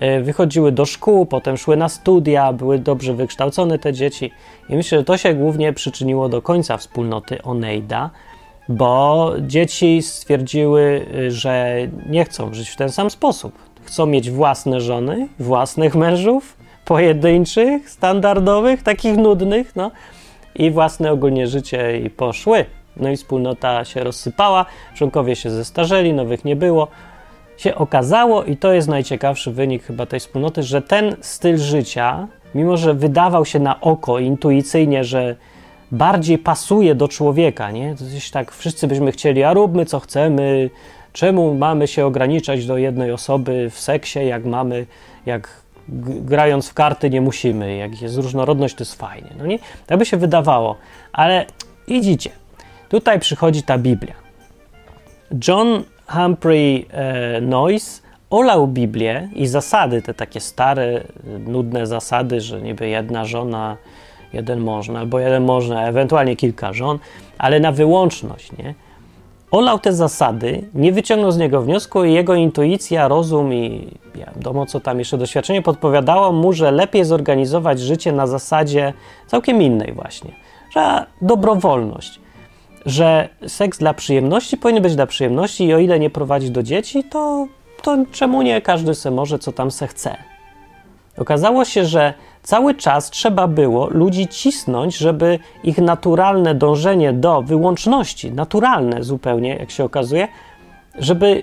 [0.00, 4.30] Yy, wychodziły do szkół, potem szły na studia, były dobrze wykształcone te dzieci
[4.68, 8.10] i myślę, że to się głównie przyczyniło do końca wspólnoty Oneida,
[8.68, 11.76] bo dzieci stwierdziły, że
[12.08, 13.67] nie chcą żyć w ten sam sposób.
[13.88, 19.90] Chcą mieć własne żony, własnych mężów, pojedynczych, standardowych, takich nudnych, no
[20.54, 22.64] i własne ogólnie życie i poszły.
[22.96, 26.88] No i wspólnota się rozsypała, członkowie się zestarzeli, nowych nie było.
[27.56, 32.76] Się okazało, i to jest najciekawszy wynik chyba tej wspólnoty, że ten styl życia mimo
[32.76, 35.36] że wydawał się na oko intuicyjnie, że
[35.92, 37.94] bardziej pasuje do człowieka, nie?
[37.96, 40.70] To gdzieś tak wszyscy byśmy chcieli, a róbmy co chcemy,
[41.12, 44.86] czemu mamy się ograniczać do jednej osoby w seksie, jak mamy,
[45.26, 45.62] jak
[46.08, 49.58] grając w karty nie musimy, jak jest różnorodność, to jest fajnie, no nie?
[49.86, 50.76] Tak by się wydawało,
[51.12, 51.46] ale
[51.88, 52.30] widzicie,
[52.88, 54.14] tutaj przychodzi ta Biblia.
[55.48, 57.40] John Humphrey e,
[58.30, 61.04] olał Biblię i zasady, te takie stare,
[61.46, 63.76] nudne zasady, że niby jedna żona,
[64.32, 66.98] jeden można, albo jeden można, ewentualnie kilka żon,
[67.38, 68.74] ale na wyłączność, nie?
[69.50, 74.80] Olał te zasady, nie wyciągnął z niego wniosku i jego intuicja, rozum i wiadomo co
[74.80, 78.92] tam jeszcze doświadczenie podpowiadało mu, że lepiej zorganizować życie na zasadzie
[79.26, 80.30] całkiem innej właśnie,
[80.70, 82.20] że dobrowolność,
[82.86, 87.04] że seks dla przyjemności powinien być dla przyjemności i o ile nie prowadzi do dzieci,
[87.04, 87.46] to
[87.82, 90.16] to czemu nie każdy se może, co tam se chce.
[91.18, 98.32] Okazało się, że cały czas trzeba było ludzi cisnąć, żeby ich naturalne dążenie do wyłączności,
[98.32, 100.28] naturalne zupełnie, jak się okazuje,
[100.98, 101.42] żeby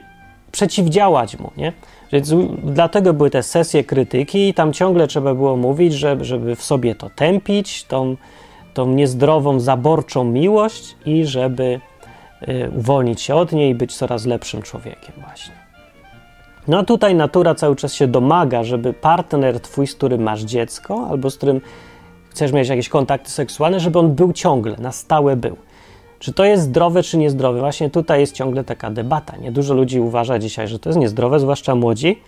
[0.51, 1.73] przeciwdziałać mu, nie?
[2.11, 2.33] Więc
[2.63, 7.09] dlatego były te sesje krytyki i tam ciągle trzeba było mówić, żeby, w sobie to
[7.09, 8.15] tępić, tą,
[8.73, 11.79] tą niezdrową, zaborczą miłość i żeby
[12.47, 15.64] y, uwolnić się od niej i być coraz lepszym człowiekiem właśnie.
[16.67, 21.07] No a tutaj natura cały czas się domaga, żeby partner twój, z którym masz dziecko,
[21.09, 21.61] albo z którym
[22.29, 25.57] chcesz mieć jakieś kontakty seksualne, żeby on był ciągle, na stałe był.
[26.19, 27.59] Czy to jest zdrowe, czy niezdrowe?
[27.59, 29.37] Właśnie tutaj jest ciągle taka debata.
[29.37, 32.19] Nie dużo ludzi uważa dzisiaj, że to jest niezdrowe, zwłaszcza młodzi,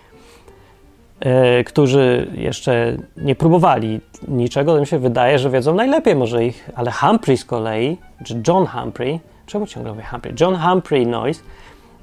[1.24, 4.78] yy, którzy jeszcze nie próbowali niczego.
[4.78, 9.20] To się wydaje, że wiedzą najlepiej może ich, ale Humphrey z kolei, czy John Humphrey,
[9.46, 10.34] czemu ciągle mówię Humphrey?
[10.40, 11.42] John Humphrey Noyes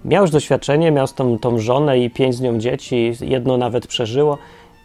[0.06, 4.38] miał już doświadczenie, miał tą, tą żonę i pięć z nią dzieci, jedno nawet przeżyło.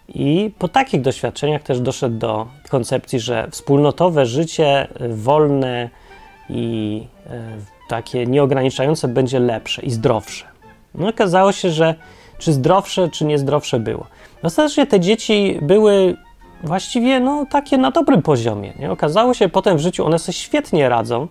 [0.09, 5.90] I po takich doświadczeniach też doszedł do koncepcji, że wspólnotowe życie wolne
[6.48, 7.42] i e,
[7.88, 10.44] takie nieograniczające będzie lepsze i zdrowsze.
[10.94, 11.94] No okazało się, że
[12.38, 14.06] czy zdrowsze, czy niezdrowsze było.
[14.42, 16.16] Ostatecznie te dzieci były
[16.64, 18.72] właściwie no, takie na dobrym poziomie.
[18.78, 18.90] Nie?
[18.90, 21.28] Okazało się potem w życiu, one sobie świetnie radzą.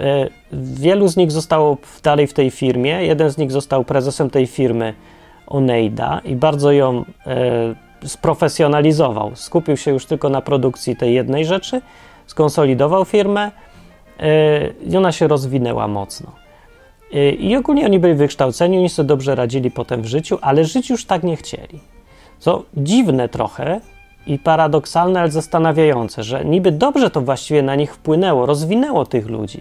[0.00, 3.04] E, wielu z nich zostało dalej w tej firmie.
[3.04, 4.94] Jeden z nich został prezesem tej firmy
[5.46, 9.30] Oneida i bardzo ją e, sprofesjonalizował.
[9.34, 11.82] Skupił się już tylko na produkcji tej jednej rzeczy,
[12.26, 13.50] skonsolidował firmę
[14.20, 16.32] e, i ona się rozwinęła mocno.
[17.38, 21.04] I ogólnie oni byli wykształceni, oni sobie dobrze radzili potem w życiu, ale żyć już
[21.04, 21.80] tak nie chcieli.
[22.38, 23.80] Co dziwne trochę
[24.26, 29.60] i paradoksalne, ale zastanawiające, że niby dobrze to właściwie na nich wpłynęło, rozwinęło tych ludzi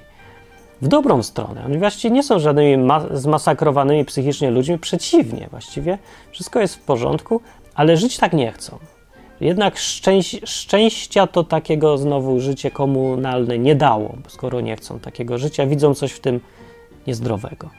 [0.82, 1.64] w dobrą stronę.
[1.66, 5.98] Oni właściwie nie są żadnymi ma- zmasakrowanymi psychicznie ludźmi, przeciwnie, właściwie
[6.32, 7.42] wszystko jest w porządku,
[7.76, 8.78] ale żyć tak nie chcą.
[9.42, 15.66] Jednak szczęś- szczęścia to takiego znowu życie komunalne nie dało, skoro nie chcą takiego życia,
[15.66, 16.40] widzą coś w tym
[17.08, 17.70] niezdrowego.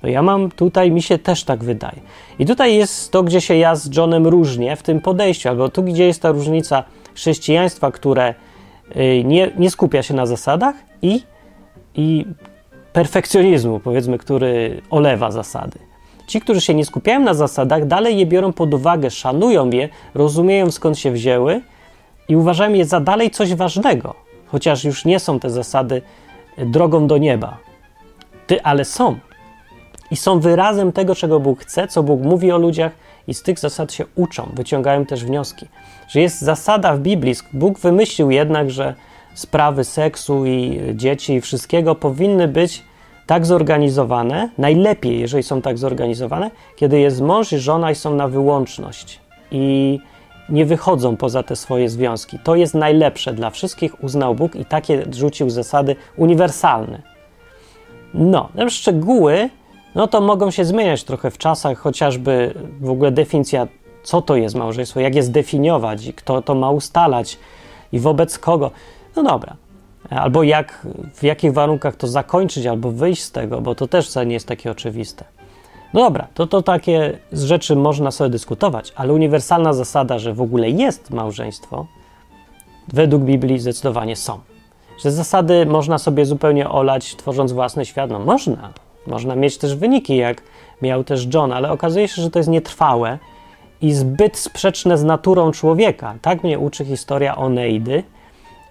[0.00, 2.00] To ja mam tutaj, mi się też tak wydaje.
[2.38, 5.82] I tutaj jest to, gdzie się ja z Johnem różnię w tym podejściu, albo tu,
[5.82, 8.34] gdzie jest ta różnica chrześcijaństwa, które
[8.96, 11.22] y, nie, nie skupia się na zasadach i
[11.96, 12.26] i
[12.92, 15.78] perfekcjonizmu, powiedzmy, który olewa zasady.
[16.26, 20.70] Ci, którzy się nie skupiają na zasadach, dalej je biorą pod uwagę, szanują je, rozumieją
[20.70, 21.60] skąd się wzięły
[22.28, 24.14] i uważają je za dalej coś ważnego,
[24.46, 26.02] chociaż już nie są te zasady
[26.58, 27.58] drogą do nieba.
[28.46, 29.18] Ty, ale są.
[30.10, 32.92] I są wyrazem tego, czego Bóg chce, co Bóg mówi o ludziach,
[33.28, 35.66] i z tych zasad się uczą, wyciągają też wnioski.
[36.08, 38.94] Że jest zasada w Biblii, Bóg wymyślił jednak, że
[39.36, 42.82] sprawy seksu i dzieci i wszystkiego powinny być
[43.26, 48.28] tak zorganizowane, najlepiej, jeżeli są tak zorganizowane, kiedy jest mąż i żona i są na
[48.28, 49.20] wyłączność
[49.50, 49.98] i
[50.48, 52.38] nie wychodzą poza te swoje związki.
[52.38, 57.02] To jest najlepsze dla wszystkich, uznał Bóg i takie rzucił zasady uniwersalne.
[58.14, 59.50] No, szczegóły,
[59.94, 63.66] no to mogą się zmieniać trochę w czasach, chociażby w ogóle definicja,
[64.02, 67.38] co to jest małżeństwo, jak je zdefiniować i kto to ma ustalać
[67.92, 68.70] i wobec kogo.
[69.16, 69.56] No dobra.
[70.10, 74.34] Albo jak, w jakich warunkach to zakończyć, albo wyjść z tego, bo to też nie
[74.34, 75.24] jest takie oczywiste.
[75.94, 80.70] No dobra, to, to takie rzeczy można sobie dyskutować, ale uniwersalna zasada, że w ogóle
[80.70, 81.86] jest małżeństwo,
[82.88, 84.40] według Biblii zdecydowanie są.
[85.02, 88.10] Że zasady można sobie zupełnie olać, tworząc własny świat.
[88.10, 88.72] No można.
[89.06, 90.42] Można mieć też wyniki, jak
[90.82, 93.18] miał też John, ale okazuje się, że to jest nietrwałe
[93.80, 96.14] i zbyt sprzeczne z naturą człowieka.
[96.22, 98.02] Tak mnie uczy historia Oneidy,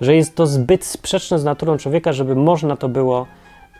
[0.06, 3.28] że jest to zbyt sprzeczne z naturą człowieka, żeby można to było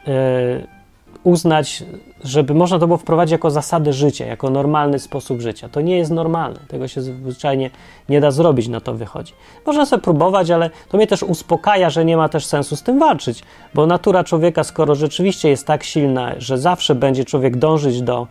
[0.08, 0.76] e,
[1.24, 1.84] uznać,
[2.24, 5.70] żeby można to było wprowadzić jako zasady życia, jako normalny sposób życia.
[5.70, 7.70] To nie jest normalne, tego się zwyczajnie
[8.10, 9.34] nie da zrobić, na to wychodzi.
[9.66, 13.00] Można sobie próbować, ale to mnie też uspokaja, że nie ma też sensu z tym
[13.00, 18.28] walczyć, bo natura człowieka, skoro rzeczywiście jest tak silna, że zawsze będzie człowiek dążyć do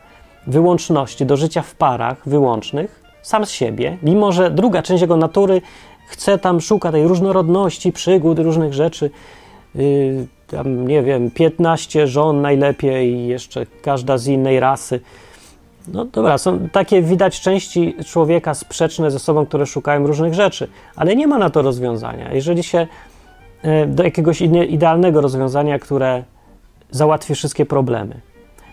[0.46, 5.62] wyłączności, do życia w parach wyłącznych, sam z siebie, mimo że druga część jego natury
[6.06, 9.10] chce tam, szuka tej różnorodności, przygód, różnych rzeczy.
[9.74, 15.00] Yy, tam, nie wiem, 15 żon najlepiej jeszcze każda z innej rasy.
[15.88, 21.16] No dobra, są takie widać części człowieka sprzeczne ze sobą, które szukają różnych rzeczy, ale
[21.16, 22.32] nie ma na to rozwiązania.
[22.32, 22.86] Jeżeli się
[23.64, 26.24] yy, do jakiegoś idealnego rozwiązania, które
[26.90, 28.20] załatwi wszystkie problemy.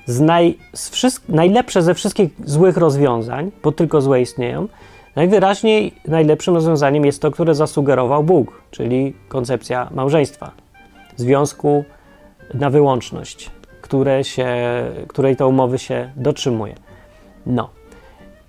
[0.06, 4.68] Z naj, z najlepsze ze wszystkich złych rozwiązań, bo tylko złe istnieją,
[5.16, 10.52] Najwyraźniej najlepszym rozwiązaniem jest to, które zasugerował Bóg, czyli koncepcja małżeństwa,
[11.16, 11.84] związku
[12.54, 14.48] na wyłączność, które się,
[15.08, 16.76] której to umowy się dotrzymuje.
[17.46, 17.70] No.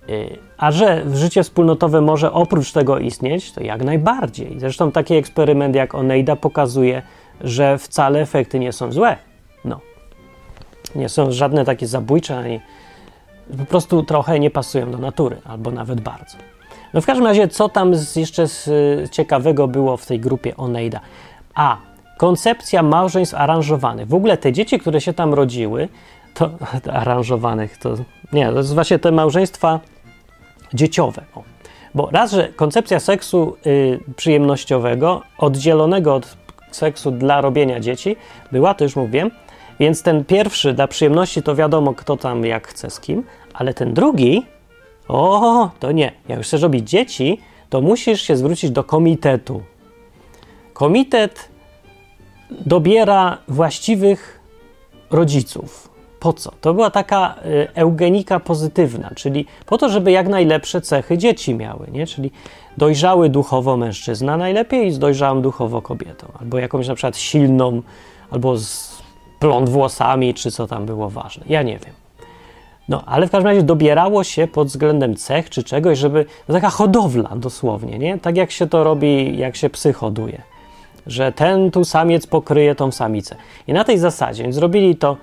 [0.08, 4.60] Y, a że życie wspólnotowe może oprócz tego istnieć, to jak najbardziej.
[4.60, 7.02] Zresztą taki eksperyment jak Oneida pokazuje,
[7.40, 9.16] że wcale efekty nie są złe.
[9.64, 9.80] No.
[10.94, 12.60] Nie są żadne takie zabójcze, ani
[13.58, 16.36] po prostu trochę nie pasują do natury, albo nawet bardzo.
[16.94, 18.70] No w każdym razie, co tam z, jeszcze z,
[19.10, 21.00] ciekawego było w tej grupie Oneida?
[21.54, 21.76] A,
[22.18, 24.08] koncepcja małżeństw aranżowanych.
[24.08, 25.88] W ogóle te dzieci, które się tam rodziły,
[26.34, 26.50] to
[27.02, 27.94] aranżowanych, to
[28.32, 29.80] nie, to jest właśnie te małżeństwa
[30.74, 31.22] dzieciowe.
[31.34, 31.42] O.
[31.94, 36.36] Bo raz, że koncepcja seksu y, przyjemnościowego, oddzielonego od
[36.70, 38.16] seksu dla robienia dzieci,
[38.52, 39.30] była, to już mówiłem,
[39.80, 43.22] więc ten pierwszy dla przyjemności to wiadomo, kto tam jak chce z kim,
[43.54, 44.46] ale ten drugi,
[45.08, 46.12] o, to nie.
[46.28, 49.62] Jak już chcesz robić dzieci, to musisz się zwrócić do komitetu.
[50.72, 51.48] Komitet
[52.50, 54.40] dobiera właściwych
[55.10, 55.88] rodziców.
[56.20, 56.52] Po co?
[56.60, 61.86] To była taka y, eugenika pozytywna, czyli po to, żeby jak najlepsze cechy dzieci miały,
[61.92, 62.06] nie?
[62.06, 62.30] Czyli
[62.76, 67.82] dojrzały duchowo mężczyzna najlepiej z dojrzałą duchowo kobietą, albo jakąś na przykład silną,
[68.30, 68.91] albo z
[69.42, 71.44] blond włosami, czy co tam było ważne.
[71.48, 71.94] Ja nie wiem.
[72.88, 76.24] No, ale w każdym razie dobierało się pod względem cech czy czegoś, żeby.
[76.48, 78.18] No, taka hodowla dosłownie, nie?
[78.18, 80.42] Tak jak się to robi, jak się psy hoduje.
[81.06, 83.36] Że ten tu samiec pokryje tą samicę.
[83.66, 85.16] I na tej zasadzie zrobili to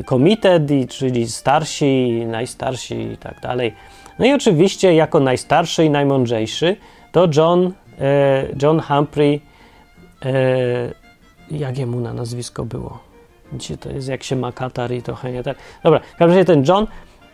[0.00, 3.74] y, komitet, czyli starsi, najstarsi i tak dalej.
[4.18, 6.76] No i oczywiście, jako najstarszy i najmądrzejszy,
[7.12, 7.72] to John, y,
[8.62, 9.40] John Humphrey,
[10.24, 11.02] y,
[11.50, 13.11] jak jemu na nazwisko było?
[13.52, 15.56] Gdzie to jest, jak się ma katar i trochę nie tak.
[15.82, 16.86] Dobra, w każdym razie ten John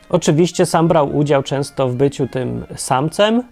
[0.09, 3.42] oczywiście sam brał udział często w byciu tym samcem,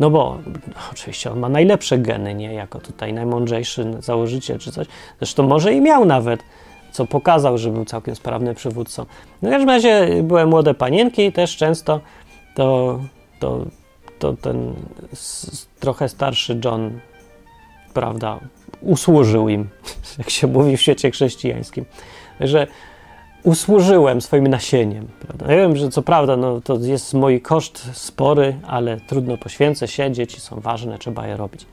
[0.00, 2.54] no bo no, oczywiście on ma najlepsze geny, nie?
[2.54, 4.86] Jako tutaj najmądrzejszy założyciel czy coś.
[5.18, 6.40] Zresztą może i miał nawet,
[6.92, 9.06] co pokazał, że był całkiem sprawnym przywódcą.
[9.42, 12.00] No w każdym razie były młode panienki też często,
[12.54, 12.98] to,
[13.40, 13.64] to,
[14.18, 14.74] to ten
[15.80, 17.00] trochę starszy John,
[17.94, 18.40] prawda,
[18.80, 19.68] usłużył im,
[20.18, 21.84] jak się mówi w świecie chrześcijańskim.
[22.40, 22.66] Że
[23.42, 25.08] usłużyłem swoim nasieniem.
[25.20, 25.52] Prawda?
[25.52, 30.12] Ja wiem, że co prawda no, to jest mój koszt spory, ale trudno poświęcę się,
[30.12, 31.66] dzieci są ważne, trzeba je robić.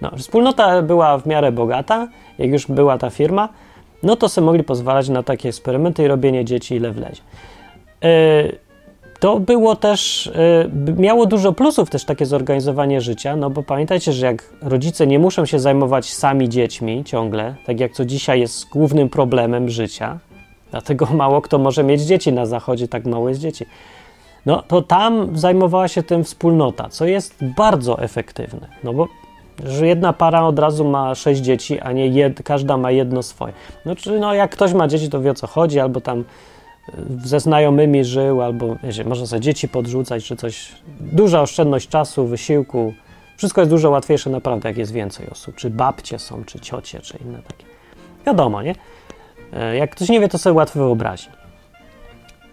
[0.00, 3.48] No, wspólnota była w miarę bogata, jak już była ta firma,
[4.02, 7.22] no to sobie mogli pozwalać na takie eksperymenty i robienie dzieci ile wlezie.
[8.02, 8.58] Yy,
[9.20, 10.30] to było też,
[10.86, 15.18] yy, miało dużo plusów też takie zorganizowanie życia, no bo pamiętajcie, że jak rodzice nie
[15.18, 20.18] muszą się zajmować sami dziećmi ciągle, tak jak to dzisiaj jest głównym problemem życia,
[20.70, 23.66] dlatego mało kto może mieć dzieci na zachodzie, tak mało jest dzieci,
[24.46, 29.08] no to tam zajmowała się tym wspólnota, co jest bardzo efektywne, no bo
[29.64, 33.52] że jedna para od razu ma sześć dzieci, a nie jed, każda ma jedno swoje.
[33.84, 36.24] No, czy, no jak ktoś ma dzieci, to wie o co chodzi, albo tam
[37.24, 40.72] ze znajomymi żył, albo wiecie, można sobie dzieci podrzucać, czy coś.
[41.00, 42.94] Duża oszczędność czasu, wysiłku.
[43.36, 45.54] Wszystko jest dużo łatwiejsze naprawdę, jak jest więcej osób.
[45.54, 47.64] Czy babcie są, czy ciocie, czy inne takie.
[48.26, 48.74] Wiadomo, nie?
[49.74, 51.28] Jak ktoś nie wie, to sobie łatwo wyobrazi.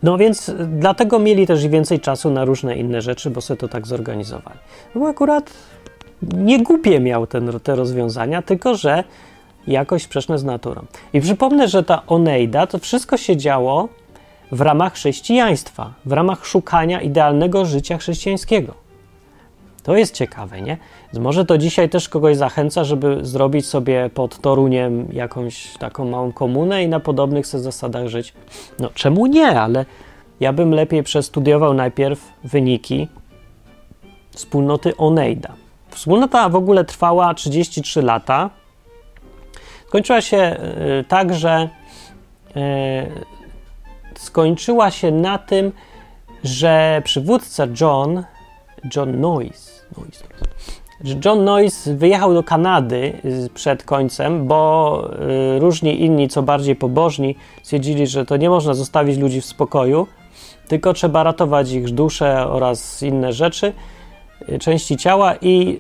[0.04, 3.88] No więc dlatego mieli też więcej czasu na różne inne rzeczy, bo sobie to tak
[3.88, 4.60] zorganizowali.
[4.96, 5.54] No bo akurat
[6.22, 9.04] nie głupie miał ten, te rozwiązania, tylko że
[9.68, 10.86] jakoś sprzeczne z naturą.
[11.14, 13.90] I przypomnę, że ta Oneida to wszystko się działo
[14.52, 18.74] w ramach chrześcijaństwa, w ramach szukania idealnego życia chrześcijańskiego.
[19.84, 20.78] To jest ciekawe, nie?
[21.14, 26.84] Może to dzisiaj też kogoś zachęca, żeby zrobić sobie pod Toruniem jakąś taką małą komunę
[26.84, 28.34] i na podobnych zasadach żyć.
[28.80, 29.86] No czemu nie, ale
[30.40, 33.08] ja bym lepiej przestudiował najpierw wyniki
[34.32, 35.54] wspólnoty Oneida.
[35.90, 38.50] Wspólnota w ogóle trwała 33 lata.
[39.88, 40.58] Skończyła się
[41.00, 41.70] y, tak, że
[42.50, 43.37] y,
[44.20, 45.72] skończyła się na tym,
[46.44, 48.24] że przywódca John,
[48.96, 50.24] John Noyes, Noyes
[51.04, 55.10] że John Noyes wyjechał do Kanady y, przed końcem, bo
[55.60, 60.08] różni inni, co bardziej pobożni, stwierdzili, że to nie można zostawić ludzi w spokoju,
[60.68, 63.74] tylko trzeba ratować ich duszę oraz inne rzeczy
[64.60, 65.80] części ciała i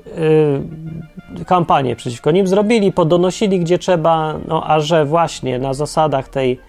[1.41, 6.59] y, kampanię przeciwko nim zrobili, podonosili gdzie trzeba, no a że właśnie na zasadach tej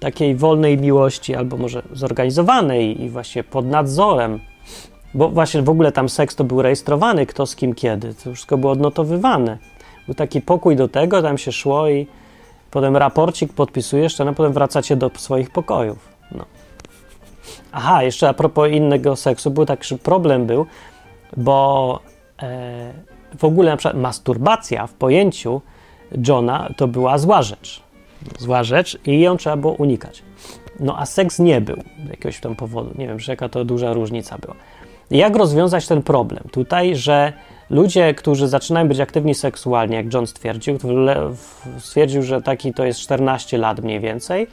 [0.00, 4.40] takiej wolnej miłości, albo może zorganizowanej i właśnie pod nadzorem,
[5.14, 8.58] bo właśnie w ogóle tam seks to był rejestrowany, kto z kim kiedy, to wszystko
[8.58, 9.58] było odnotowywane.
[10.06, 12.06] Był taki pokój do tego, tam się szło i
[12.70, 16.08] potem raporcik podpisujesz, a potem wracacie do swoich pokojów.
[16.32, 16.44] No.
[17.72, 20.66] Aha, jeszcze a propos innego seksu, był taki problem był,
[21.36, 22.00] bo
[22.42, 22.92] e,
[23.38, 25.60] w ogóle na przykład masturbacja w pojęciu
[26.28, 27.89] Johna to była zła rzecz.
[28.38, 30.22] Zła rzecz i ją trzeba było unikać.
[30.80, 32.90] No a seks nie był z jakiegoś tam powodu.
[32.98, 34.54] Nie wiem, że jaka to duża różnica była.
[35.10, 36.44] Jak rozwiązać ten problem?
[36.52, 37.32] Tutaj, że
[37.70, 40.78] ludzie, którzy zaczynają być aktywni seksualnie, jak John stwierdził,
[41.78, 44.46] stwierdził, że taki to jest 14 lat mniej więcej,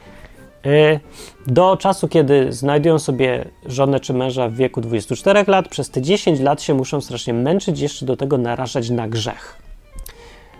[0.66, 1.00] Y,
[1.46, 6.40] do czasu, kiedy znajdują sobie żonę czy męża w wieku 24 lat, przez te 10
[6.40, 9.67] lat się muszą strasznie męczyć, jeszcze do tego narażać na grzech.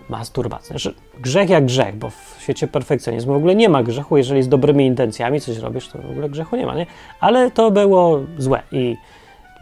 [0.08, 0.68] Masturbacja.
[0.68, 4.16] Znaczy, grzech jak grzech, bo w świecie perfekcjonizmu w ogóle nie ma grzechu.
[4.16, 6.86] Jeżeli z dobrymi intencjami coś robisz, to w ogóle grzechu nie ma, nie?
[7.20, 8.96] Ale to było złe i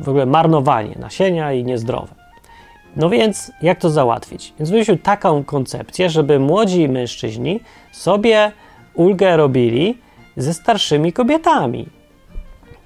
[0.00, 2.14] w ogóle marnowanie nasienia i niezdrowe.
[2.96, 4.54] No więc jak to załatwić?
[4.58, 7.60] Więc wymyślił taką koncepcję, żeby młodzi mężczyźni
[7.92, 8.52] sobie
[8.94, 9.98] ulgę robili
[10.36, 11.88] ze starszymi kobietami.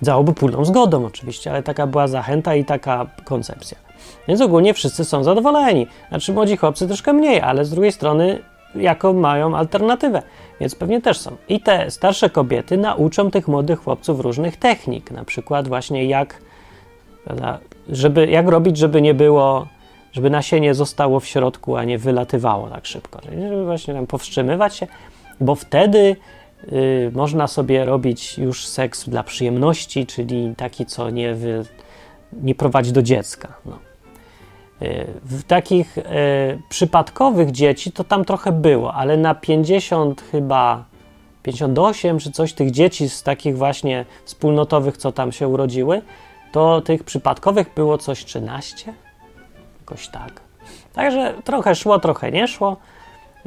[0.01, 3.90] Za obopólną zgodą oczywiście, ale taka była zachęta i taka koncepcja.
[4.29, 5.87] Więc ogólnie wszyscy są zadowoleni.
[6.09, 8.39] Znaczy młodzi chłopcy troszkę mniej, ale z drugiej strony
[8.75, 10.23] jaką mają alternatywę,
[10.61, 11.37] więc pewnie też są.
[11.49, 16.41] I te starsze kobiety nauczą tych młodych chłopców różnych technik, na przykład właśnie jak,
[17.89, 19.67] żeby, jak robić, żeby nie było,
[20.13, 24.87] żeby nasienie zostało w środku, a nie wylatywało tak szybko, żeby właśnie tam powstrzymywać się,
[25.41, 26.17] bo wtedy
[26.73, 31.65] y, można sobie robić już seks dla przyjemności, czyli taki, co nie, wy,
[32.33, 33.49] nie prowadzi do dziecka.
[33.67, 33.90] No.
[35.23, 36.03] W takich e,
[36.69, 40.85] przypadkowych dzieci to tam trochę było, ale na 50 chyba
[41.43, 46.03] 58 czy coś tych dzieci z takich właśnie wspólnotowych, co tam się urodziły,
[46.53, 48.93] to tych przypadkowych było coś 13?
[49.81, 50.41] Jakoś tak.
[50.93, 52.77] Także trochę szło, trochę nie szło,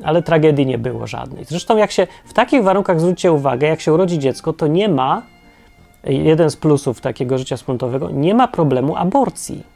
[0.04, 1.46] ale tragedii nie było żadnej.
[1.46, 5.22] Zresztą jak się w takich warunkach zwróćcie uwagę, jak się urodzi dziecko, to nie ma
[6.04, 9.73] jeden z plusów takiego życia wspólnotowego, nie ma problemu aborcji.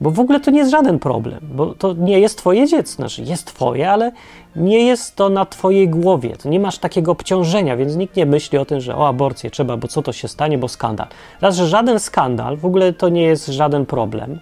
[0.00, 3.22] Bo w ogóle to nie jest żaden problem, bo to nie jest twoje dziecko, znaczy
[3.22, 4.12] jest twoje, ale
[4.56, 8.58] nie jest to na twojej głowie, to nie masz takiego obciążenia, więc nikt nie myśli
[8.58, 11.06] o tym, że o aborcję trzeba, bo co to się stanie, bo skandal.
[11.40, 14.40] Raz, że żaden skandal, w ogóle to nie jest żaden problem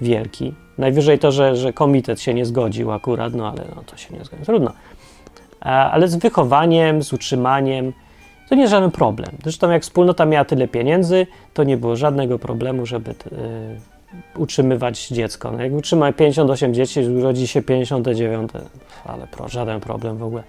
[0.00, 0.54] wielki.
[0.78, 4.24] Najwyżej to, że, że komitet się nie zgodził akurat, no ale no, to się nie
[4.24, 4.72] zgodził, trudno.
[5.60, 7.92] Ale z wychowaniem, z utrzymaniem,
[8.48, 9.30] to nie jest żaden problem.
[9.42, 13.10] Zresztą jak wspólnota miała tyle pieniędzy, to nie było żadnego problemu, żeby...
[13.10, 13.93] Yy,
[14.36, 15.50] utrzymywać dziecko.
[15.50, 18.50] No jak utrzyma 58 dzieci, urodzi się 59,
[19.04, 20.42] ale pro, żaden problem w ogóle.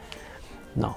[0.75, 0.95] No.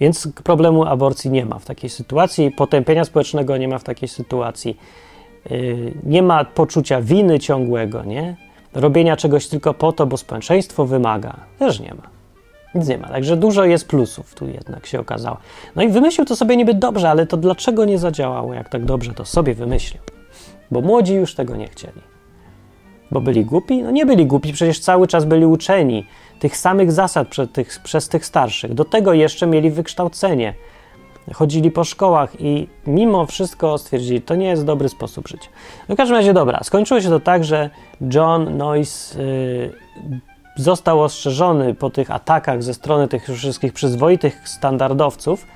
[0.00, 4.76] Więc problemu aborcji nie ma w takiej sytuacji, potępienia społecznego nie ma w takiej sytuacji.
[5.50, 8.36] Yy, nie ma poczucia winy ciągłego, nie?
[8.74, 11.36] Robienia czegoś tylko po to, bo społeczeństwo wymaga.
[11.58, 12.14] Też nie ma.
[12.74, 13.08] Nic nie ma.
[13.08, 15.36] Także dużo jest plusów tu jednak się okazało.
[15.76, 19.14] No i wymyślił to sobie niby dobrze, ale to dlaczego nie zadziałało, jak tak dobrze
[19.14, 20.02] to sobie wymyślił?
[20.70, 22.00] Bo młodzi już tego nie chcieli.
[23.10, 23.82] Bo byli głupi?
[23.82, 26.06] No nie byli głupi, przecież cały czas byli uczeni
[26.38, 28.74] tych samych zasad przez tych, przez tych starszych.
[28.74, 30.54] Do tego jeszcze mieli wykształcenie.
[31.32, 35.48] Chodzili po szkołach i mimo wszystko stwierdzili, to nie jest dobry sposób życia.
[35.88, 37.70] No w każdym razie, dobra, skończyło się to tak, że
[38.14, 40.20] John Noyce yy,
[40.56, 45.46] został ostrzeżony po tych atakach ze strony tych wszystkich przyzwoitych standardowców,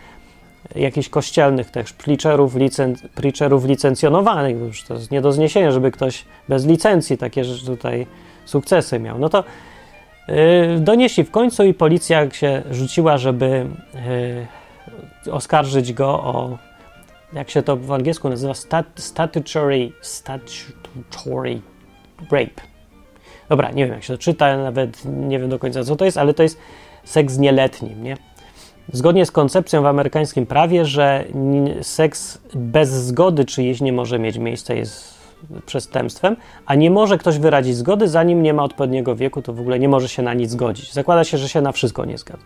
[0.74, 6.24] jakichś kościelnych też preacherów, licen, preacherów licencjonowanych, już to jest nie do zniesienia, żeby ktoś
[6.48, 8.06] bez licencji takie rzeczy tutaj
[8.44, 9.18] sukcesy miał.
[9.18, 9.44] No to
[10.28, 10.34] yy,
[10.80, 13.66] donieśli w końcu i policja się rzuciła, żeby
[15.26, 16.58] yy, oskarżyć go o,
[17.32, 21.60] jak się to w angielsku nazywa, stat, statutory, statutory
[22.30, 22.62] rape.
[23.48, 26.18] Dobra, nie wiem jak się to czyta, nawet nie wiem do końca co to jest,
[26.18, 26.58] ale to jest
[27.04, 28.16] seks z nieletnim, nie?
[28.92, 31.24] Zgodnie z koncepcją w amerykańskim prawie, że
[31.82, 35.18] seks bez zgody czyjejś nie może mieć miejsca, jest
[35.66, 36.36] przestępstwem,
[36.66, 39.88] a nie może ktoś wyrazić zgody, zanim nie ma odpowiedniego wieku, to w ogóle nie
[39.88, 40.92] może się na nic zgodzić.
[40.92, 42.44] Zakłada się, że się na wszystko nie zgadza.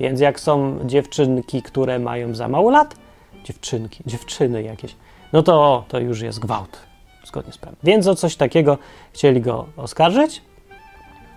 [0.00, 2.96] Więc jak są dziewczynki, które mają za mało lat,
[3.44, 4.96] dziewczynki, dziewczyny jakieś,
[5.32, 6.78] no to to już jest gwałt,
[7.24, 7.78] zgodnie z prawem.
[7.82, 8.78] Więc o coś takiego
[9.12, 10.42] chcieli go oskarżyć,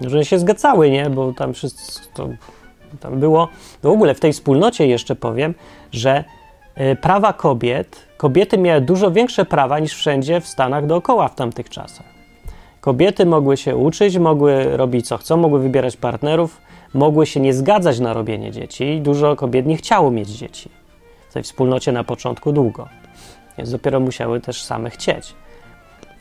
[0.02, 1.10] że się zgadzały, nie?
[1.10, 2.30] Bo tam wszystko
[3.00, 3.48] tam było,
[3.84, 5.54] w ogóle w tej wspólnocie jeszcze powiem,
[5.92, 6.24] że
[6.76, 11.70] e, prawa kobiet, kobiety miały dużo większe prawa niż wszędzie w Stanach dookoła w tamtych
[11.70, 12.06] czasach.
[12.82, 16.62] Kobiety mogły się uczyć, mogły robić co chcą, mogły wybierać partnerów,
[16.94, 19.02] mogły się nie zgadzać na robienie dzieci.
[19.02, 20.70] Dużo kobiet nie chciało mieć dzieci.
[21.30, 22.88] W tej wspólnocie na początku długo,
[23.58, 25.36] więc dopiero musiały też same chcieć.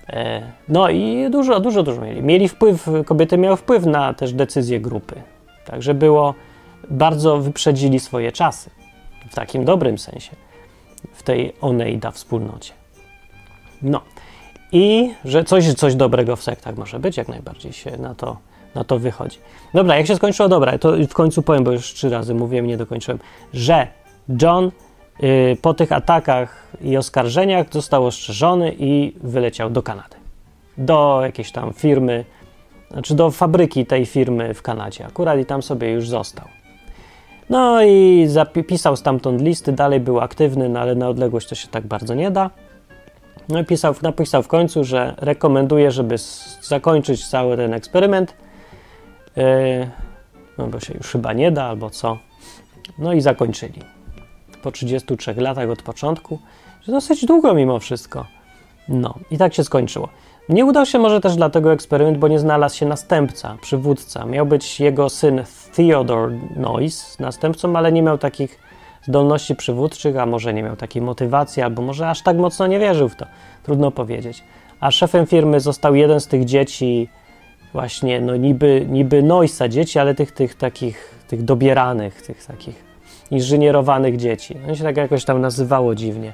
[0.08, 2.22] E, no i dużo, dużo, dużo mieli.
[2.22, 5.22] Mieli wpływ, kobiety miały wpływ na też decyzje grupy.
[5.64, 6.34] Także było
[6.90, 8.70] bardzo wyprzedzili swoje czasy,
[9.30, 10.30] w takim dobrym sensie,
[11.12, 12.72] w tej Oneida wspólnocie.
[13.82, 14.00] No
[14.72, 18.36] i że coś, coś dobrego w sektach może być, jak najbardziej się na to,
[18.74, 19.38] na to wychodzi.
[19.74, 22.76] Dobra, jak się skończyło, dobra, to w końcu powiem, bo już trzy razy mówiłem, nie
[22.76, 23.18] dokończyłem,
[23.52, 23.86] że
[24.42, 24.70] John
[25.22, 30.16] y, po tych atakach i oskarżeniach został ostrzeżony i wyleciał do Kanady.
[30.78, 32.24] Do jakiejś tam firmy,
[32.90, 36.59] znaczy do fabryki tej firmy w Kanadzie akurat i tam sobie już został.
[37.50, 41.86] No i zapisał stamtąd listy, dalej był aktywny, no ale na odległość to się tak
[41.86, 42.50] bardzo nie da.
[43.48, 46.16] No i pisał, napisał w końcu, że rekomenduje, żeby
[46.62, 48.34] zakończyć cały ten eksperyment
[49.36, 49.90] Yy,
[50.58, 52.18] no bo się już chyba nie da, albo co.
[52.98, 53.82] No i zakończyli.
[54.62, 56.38] Po 33 latach od początku,
[56.88, 58.26] dosyć długo mimo wszystko.
[58.88, 60.08] No i tak się skończyło.
[60.50, 64.26] Nie udał się może też dlatego eksperyment, bo nie znalazł się następca, przywódca.
[64.26, 65.42] Miał być jego syn
[65.76, 68.58] Theodore Noyes następcą, ale nie miał takich
[69.02, 73.08] zdolności przywódczych, a może nie miał takiej motywacji, albo może aż tak mocno nie wierzył
[73.08, 73.26] w to.
[73.62, 74.44] Trudno powiedzieć.
[74.80, 77.08] A szefem firmy został jeden z tych dzieci,
[77.72, 82.84] właśnie, no niby, niby Noysa dzieci, ale tych, tych takich, tych dobieranych, tych takich
[83.30, 84.56] inżynierowanych dzieci.
[84.68, 86.32] On się tak jakoś tam nazywało dziwnie.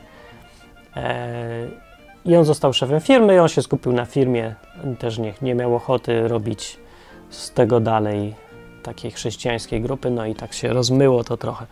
[0.96, 1.85] Eee,
[2.26, 4.54] I on został szefem firmy i on się skupił na firmie.
[4.98, 6.78] Też nie, nie miał ochoty robić
[7.30, 8.34] z tego dalej
[8.82, 11.66] takiej chrześcijańskiej grupy, no i tak się rozmyło to trochę.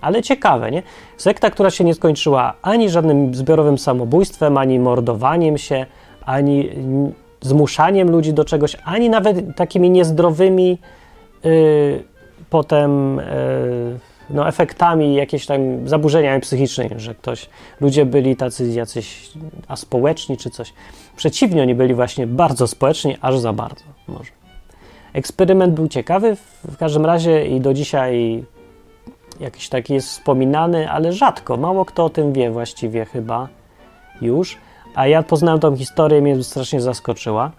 [0.00, 0.82] Ale ciekawe, nie?
[1.16, 5.86] Sekta, która się nie skończyła ani żadnym zbiorowym samobójstwem, ani mordowaniem się,
[6.24, 6.70] ani
[7.40, 10.78] zmuszaniem ludzi do czegoś, ani nawet takimi niezdrowymi
[11.44, 12.04] yy,
[12.50, 17.48] potem yy, no, efektami, jakieś tam zaburzeniami psychicznymi, że ktoś,
[17.80, 19.30] ludzie byli tacy jacyś
[19.68, 20.72] aspołeczni czy coś.
[21.16, 24.30] Przeciwnie, oni byli właśnie bardzo społeczni, aż za bardzo może.
[25.12, 26.36] Eksperyment był ciekawy
[26.70, 28.44] w każdym razie i do dzisiaj
[29.40, 31.56] jakiś taki jest wspominany, ale rzadko.
[31.56, 33.48] Mało kto o tym wie właściwie chyba
[34.22, 34.58] już.
[34.94, 37.50] A ja poznałem tą historię, mnie strasznie zaskoczyła.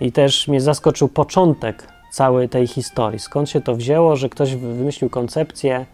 [0.00, 3.18] I też mnie zaskoczył początek całej tej historii.
[3.18, 5.86] Skąd się to wzięło, że ktoś wymyślił koncepcję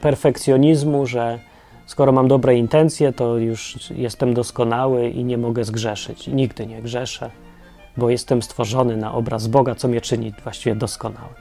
[0.00, 1.38] perfekcjonizmu, że
[1.86, 6.26] skoro mam dobre intencje, to już jestem doskonały i nie mogę zgrzeszyć.
[6.26, 7.30] Nigdy nie grzeszę
[7.96, 11.34] bo jestem stworzony na obraz Boga, co mnie czyni właściwie doskonały.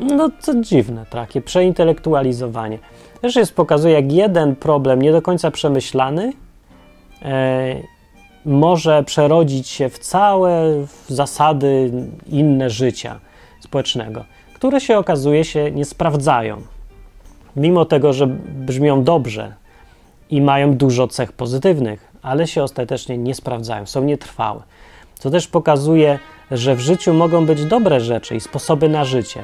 [0.00, 2.78] No to dziwne, takie przeintelektualizowanie.
[3.20, 6.32] Też jest pokazuje, jak jeden problem nie do końca przemyślany
[7.22, 7.74] e,
[8.44, 10.62] może przerodzić się w całe
[11.08, 11.92] zasady
[12.26, 13.20] inne życia
[13.60, 14.24] społecznego,
[14.54, 16.62] które się okazuje się nie sprawdzają.
[17.56, 18.26] Mimo tego, że
[18.66, 19.54] brzmią dobrze
[20.30, 24.62] i mają dużo cech pozytywnych, ale się ostatecznie nie sprawdzają, są nietrwałe.
[25.14, 26.18] Co też pokazuje,
[26.50, 29.40] że w życiu mogą być dobre rzeczy i sposoby na życie,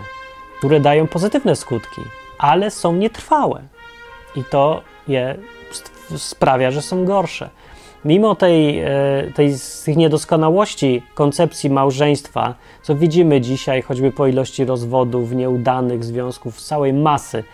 [0.58, 2.00] które dają pozytywne skutki,
[2.38, 3.62] ale są nietrwałe.
[4.36, 5.36] I to je
[6.16, 7.50] sprawia, że są gorsze.
[8.04, 8.88] Mimo tej, e,
[9.34, 9.54] tej,
[9.84, 17.44] tych niedoskonałości koncepcji małżeństwa, co widzimy dzisiaj, choćby po ilości rozwodów, nieudanych związków, całej masy,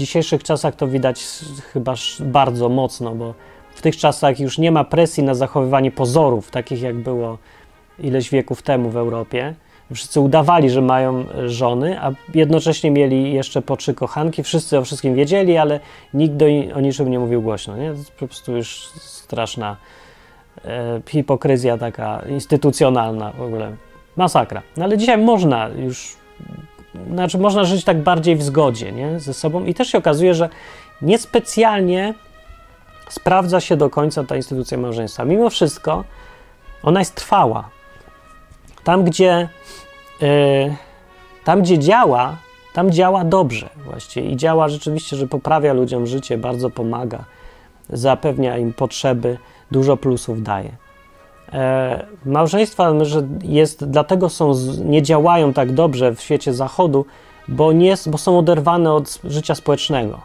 [0.00, 1.24] dzisiejszych czasach to widać
[1.72, 3.34] chyba bardzo mocno, bo
[3.74, 7.38] w tych czasach już nie ma presji na zachowywanie pozorów, takich jak było
[7.98, 9.54] ileś wieków temu w Europie.
[9.94, 14.42] Wszyscy udawali, że mają żony, a jednocześnie mieli jeszcze po trzy kochanki.
[14.42, 15.80] Wszyscy o wszystkim wiedzieli, ale
[16.14, 17.76] nikt do, o niczym nie mówił głośno.
[17.76, 17.90] Nie?
[17.90, 19.76] To jest po prostu już straszna
[20.64, 23.72] e, hipokryzja taka instytucjonalna w ogóle.
[24.16, 24.62] Masakra.
[24.76, 26.16] No ale dzisiaj można już,
[27.12, 29.20] znaczy można żyć tak bardziej w zgodzie nie?
[29.20, 30.48] ze sobą i też się okazuje, że
[31.02, 32.14] niespecjalnie
[33.08, 35.24] sprawdza się do końca ta instytucja małżeństwa.
[35.24, 36.04] Mimo wszystko
[36.82, 37.68] ona jest trwała
[38.84, 39.48] tam, gdzie,
[40.20, 40.76] yy,
[41.44, 42.36] tam, gdzie działa,
[42.72, 47.24] tam działa dobrze właściwie i działa rzeczywiście, że poprawia ludziom życie, bardzo pomaga,
[47.88, 49.38] zapewnia im potrzeby,
[49.70, 50.76] dużo plusów daje.
[51.52, 54.52] E, małżeństwa że jest, dlatego są,
[54.84, 57.04] nie działają tak dobrze w świecie zachodu,
[57.48, 60.20] bo, nie, bo są oderwane od życia społecznego.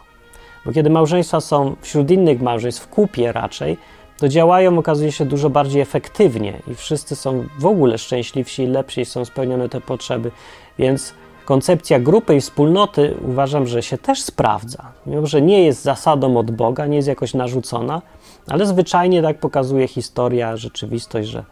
[0.66, 3.78] Bo kiedy małżeństwa są wśród innych małżeństw, w kupie raczej,
[4.18, 9.04] to działają, okazuje się, dużo bardziej efektywnie i wszyscy są w ogóle szczęśliwsi i lepsi,
[9.04, 10.30] są spełnione te potrzeby.
[10.78, 11.14] Więc
[11.44, 14.92] koncepcja grupy i wspólnoty uważam, że się też sprawdza.
[15.06, 18.02] Mimo, że nie jest zasadą od Boga, nie jest jakoś narzucona,
[18.48, 21.44] ale zwyczajnie tak pokazuje historia, rzeczywistość, że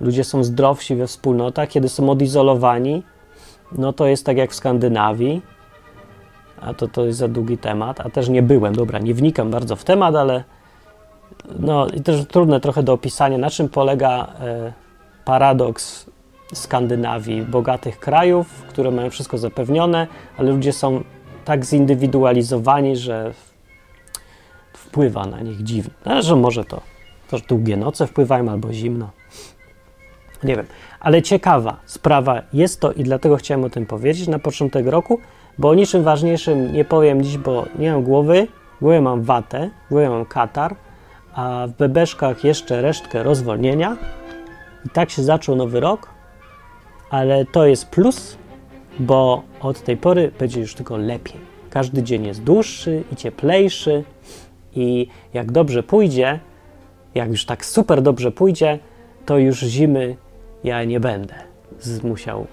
[0.00, 3.02] ludzie są zdrowsi we wspólnotach, kiedy są odizolowani,
[3.72, 5.42] no to jest tak jak w Skandynawii,
[6.60, 9.76] a to, to jest za długi temat, a też nie byłem, dobra, nie wnikam bardzo
[9.76, 10.44] w temat, ale
[11.58, 14.72] no i też trudne trochę do opisania, na czym polega e,
[15.24, 16.10] paradoks
[16.54, 20.06] Skandynawii, bogatych krajów, które mają wszystko zapewnione,
[20.38, 21.02] ale ludzie są
[21.44, 23.32] tak zindywidualizowani, że
[24.92, 25.94] wpływa na nich dziwnie.
[26.06, 26.80] No, że może to,
[27.30, 29.10] to że długie noce wpływają albo zimno.
[30.44, 30.66] Nie wiem,
[31.00, 35.20] ale ciekawa sprawa jest to i dlatego chciałem o tym powiedzieć na początek roku,
[35.58, 38.46] bo o niczym ważniejszym nie powiem dziś, bo nie mam głowy,
[38.80, 40.76] głowie mam watę, głowie mam katar,
[41.34, 43.96] a w bebeszkach jeszcze resztkę rozwolnienia.
[44.86, 46.08] I tak się zaczął nowy rok,
[47.10, 48.36] ale to jest plus,
[48.98, 51.36] bo od tej pory będzie już tylko lepiej.
[51.70, 54.04] Każdy dzień jest dłuższy i cieplejszy,
[54.74, 56.40] i jak dobrze pójdzie,
[57.14, 58.78] jak już tak super dobrze pójdzie,
[59.26, 60.16] to już zimy
[60.64, 61.34] ja nie będę
[62.02, 62.46] musiał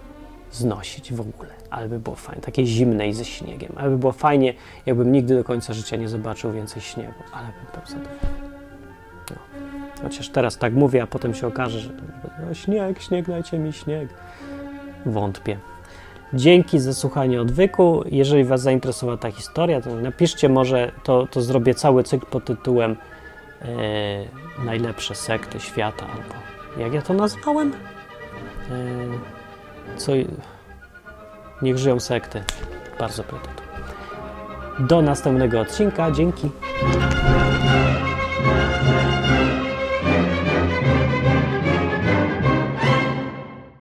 [0.52, 1.50] znosić w ogóle.
[1.70, 3.74] Ale by było fajnie, takie zimne i ze śniegiem.
[3.76, 4.54] Ale by było fajnie,
[4.86, 7.14] jakbym nigdy do końca życia nie zobaczył więcej śniegu.
[7.34, 8.50] Ale bym był zadowolony.
[9.30, 9.36] No.
[10.04, 11.90] Chociaż teraz tak mówię, a potem się okaże, że
[12.48, 14.10] no, śnieg, śnieg, dajcie mi śnieg.
[15.06, 15.58] Wątpię.
[16.34, 18.04] Dzięki za słuchanie odwyku.
[18.06, 22.96] Jeżeli Was zainteresowała ta historia, to napiszcie może, to, to zrobię cały cykl pod tytułem
[23.62, 26.34] e, Najlepsze sekty świata, albo
[26.84, 27.74] jak ja to nazwałem?
[28.72, 30.12] E, co...
[31.62, 32.44] Niech żyją sekty.
[33.00, 33.46] Bardzo proszę.
[34.80, 36.12] Do następnego odcinka.
[36.12, 36.50] Dzięki.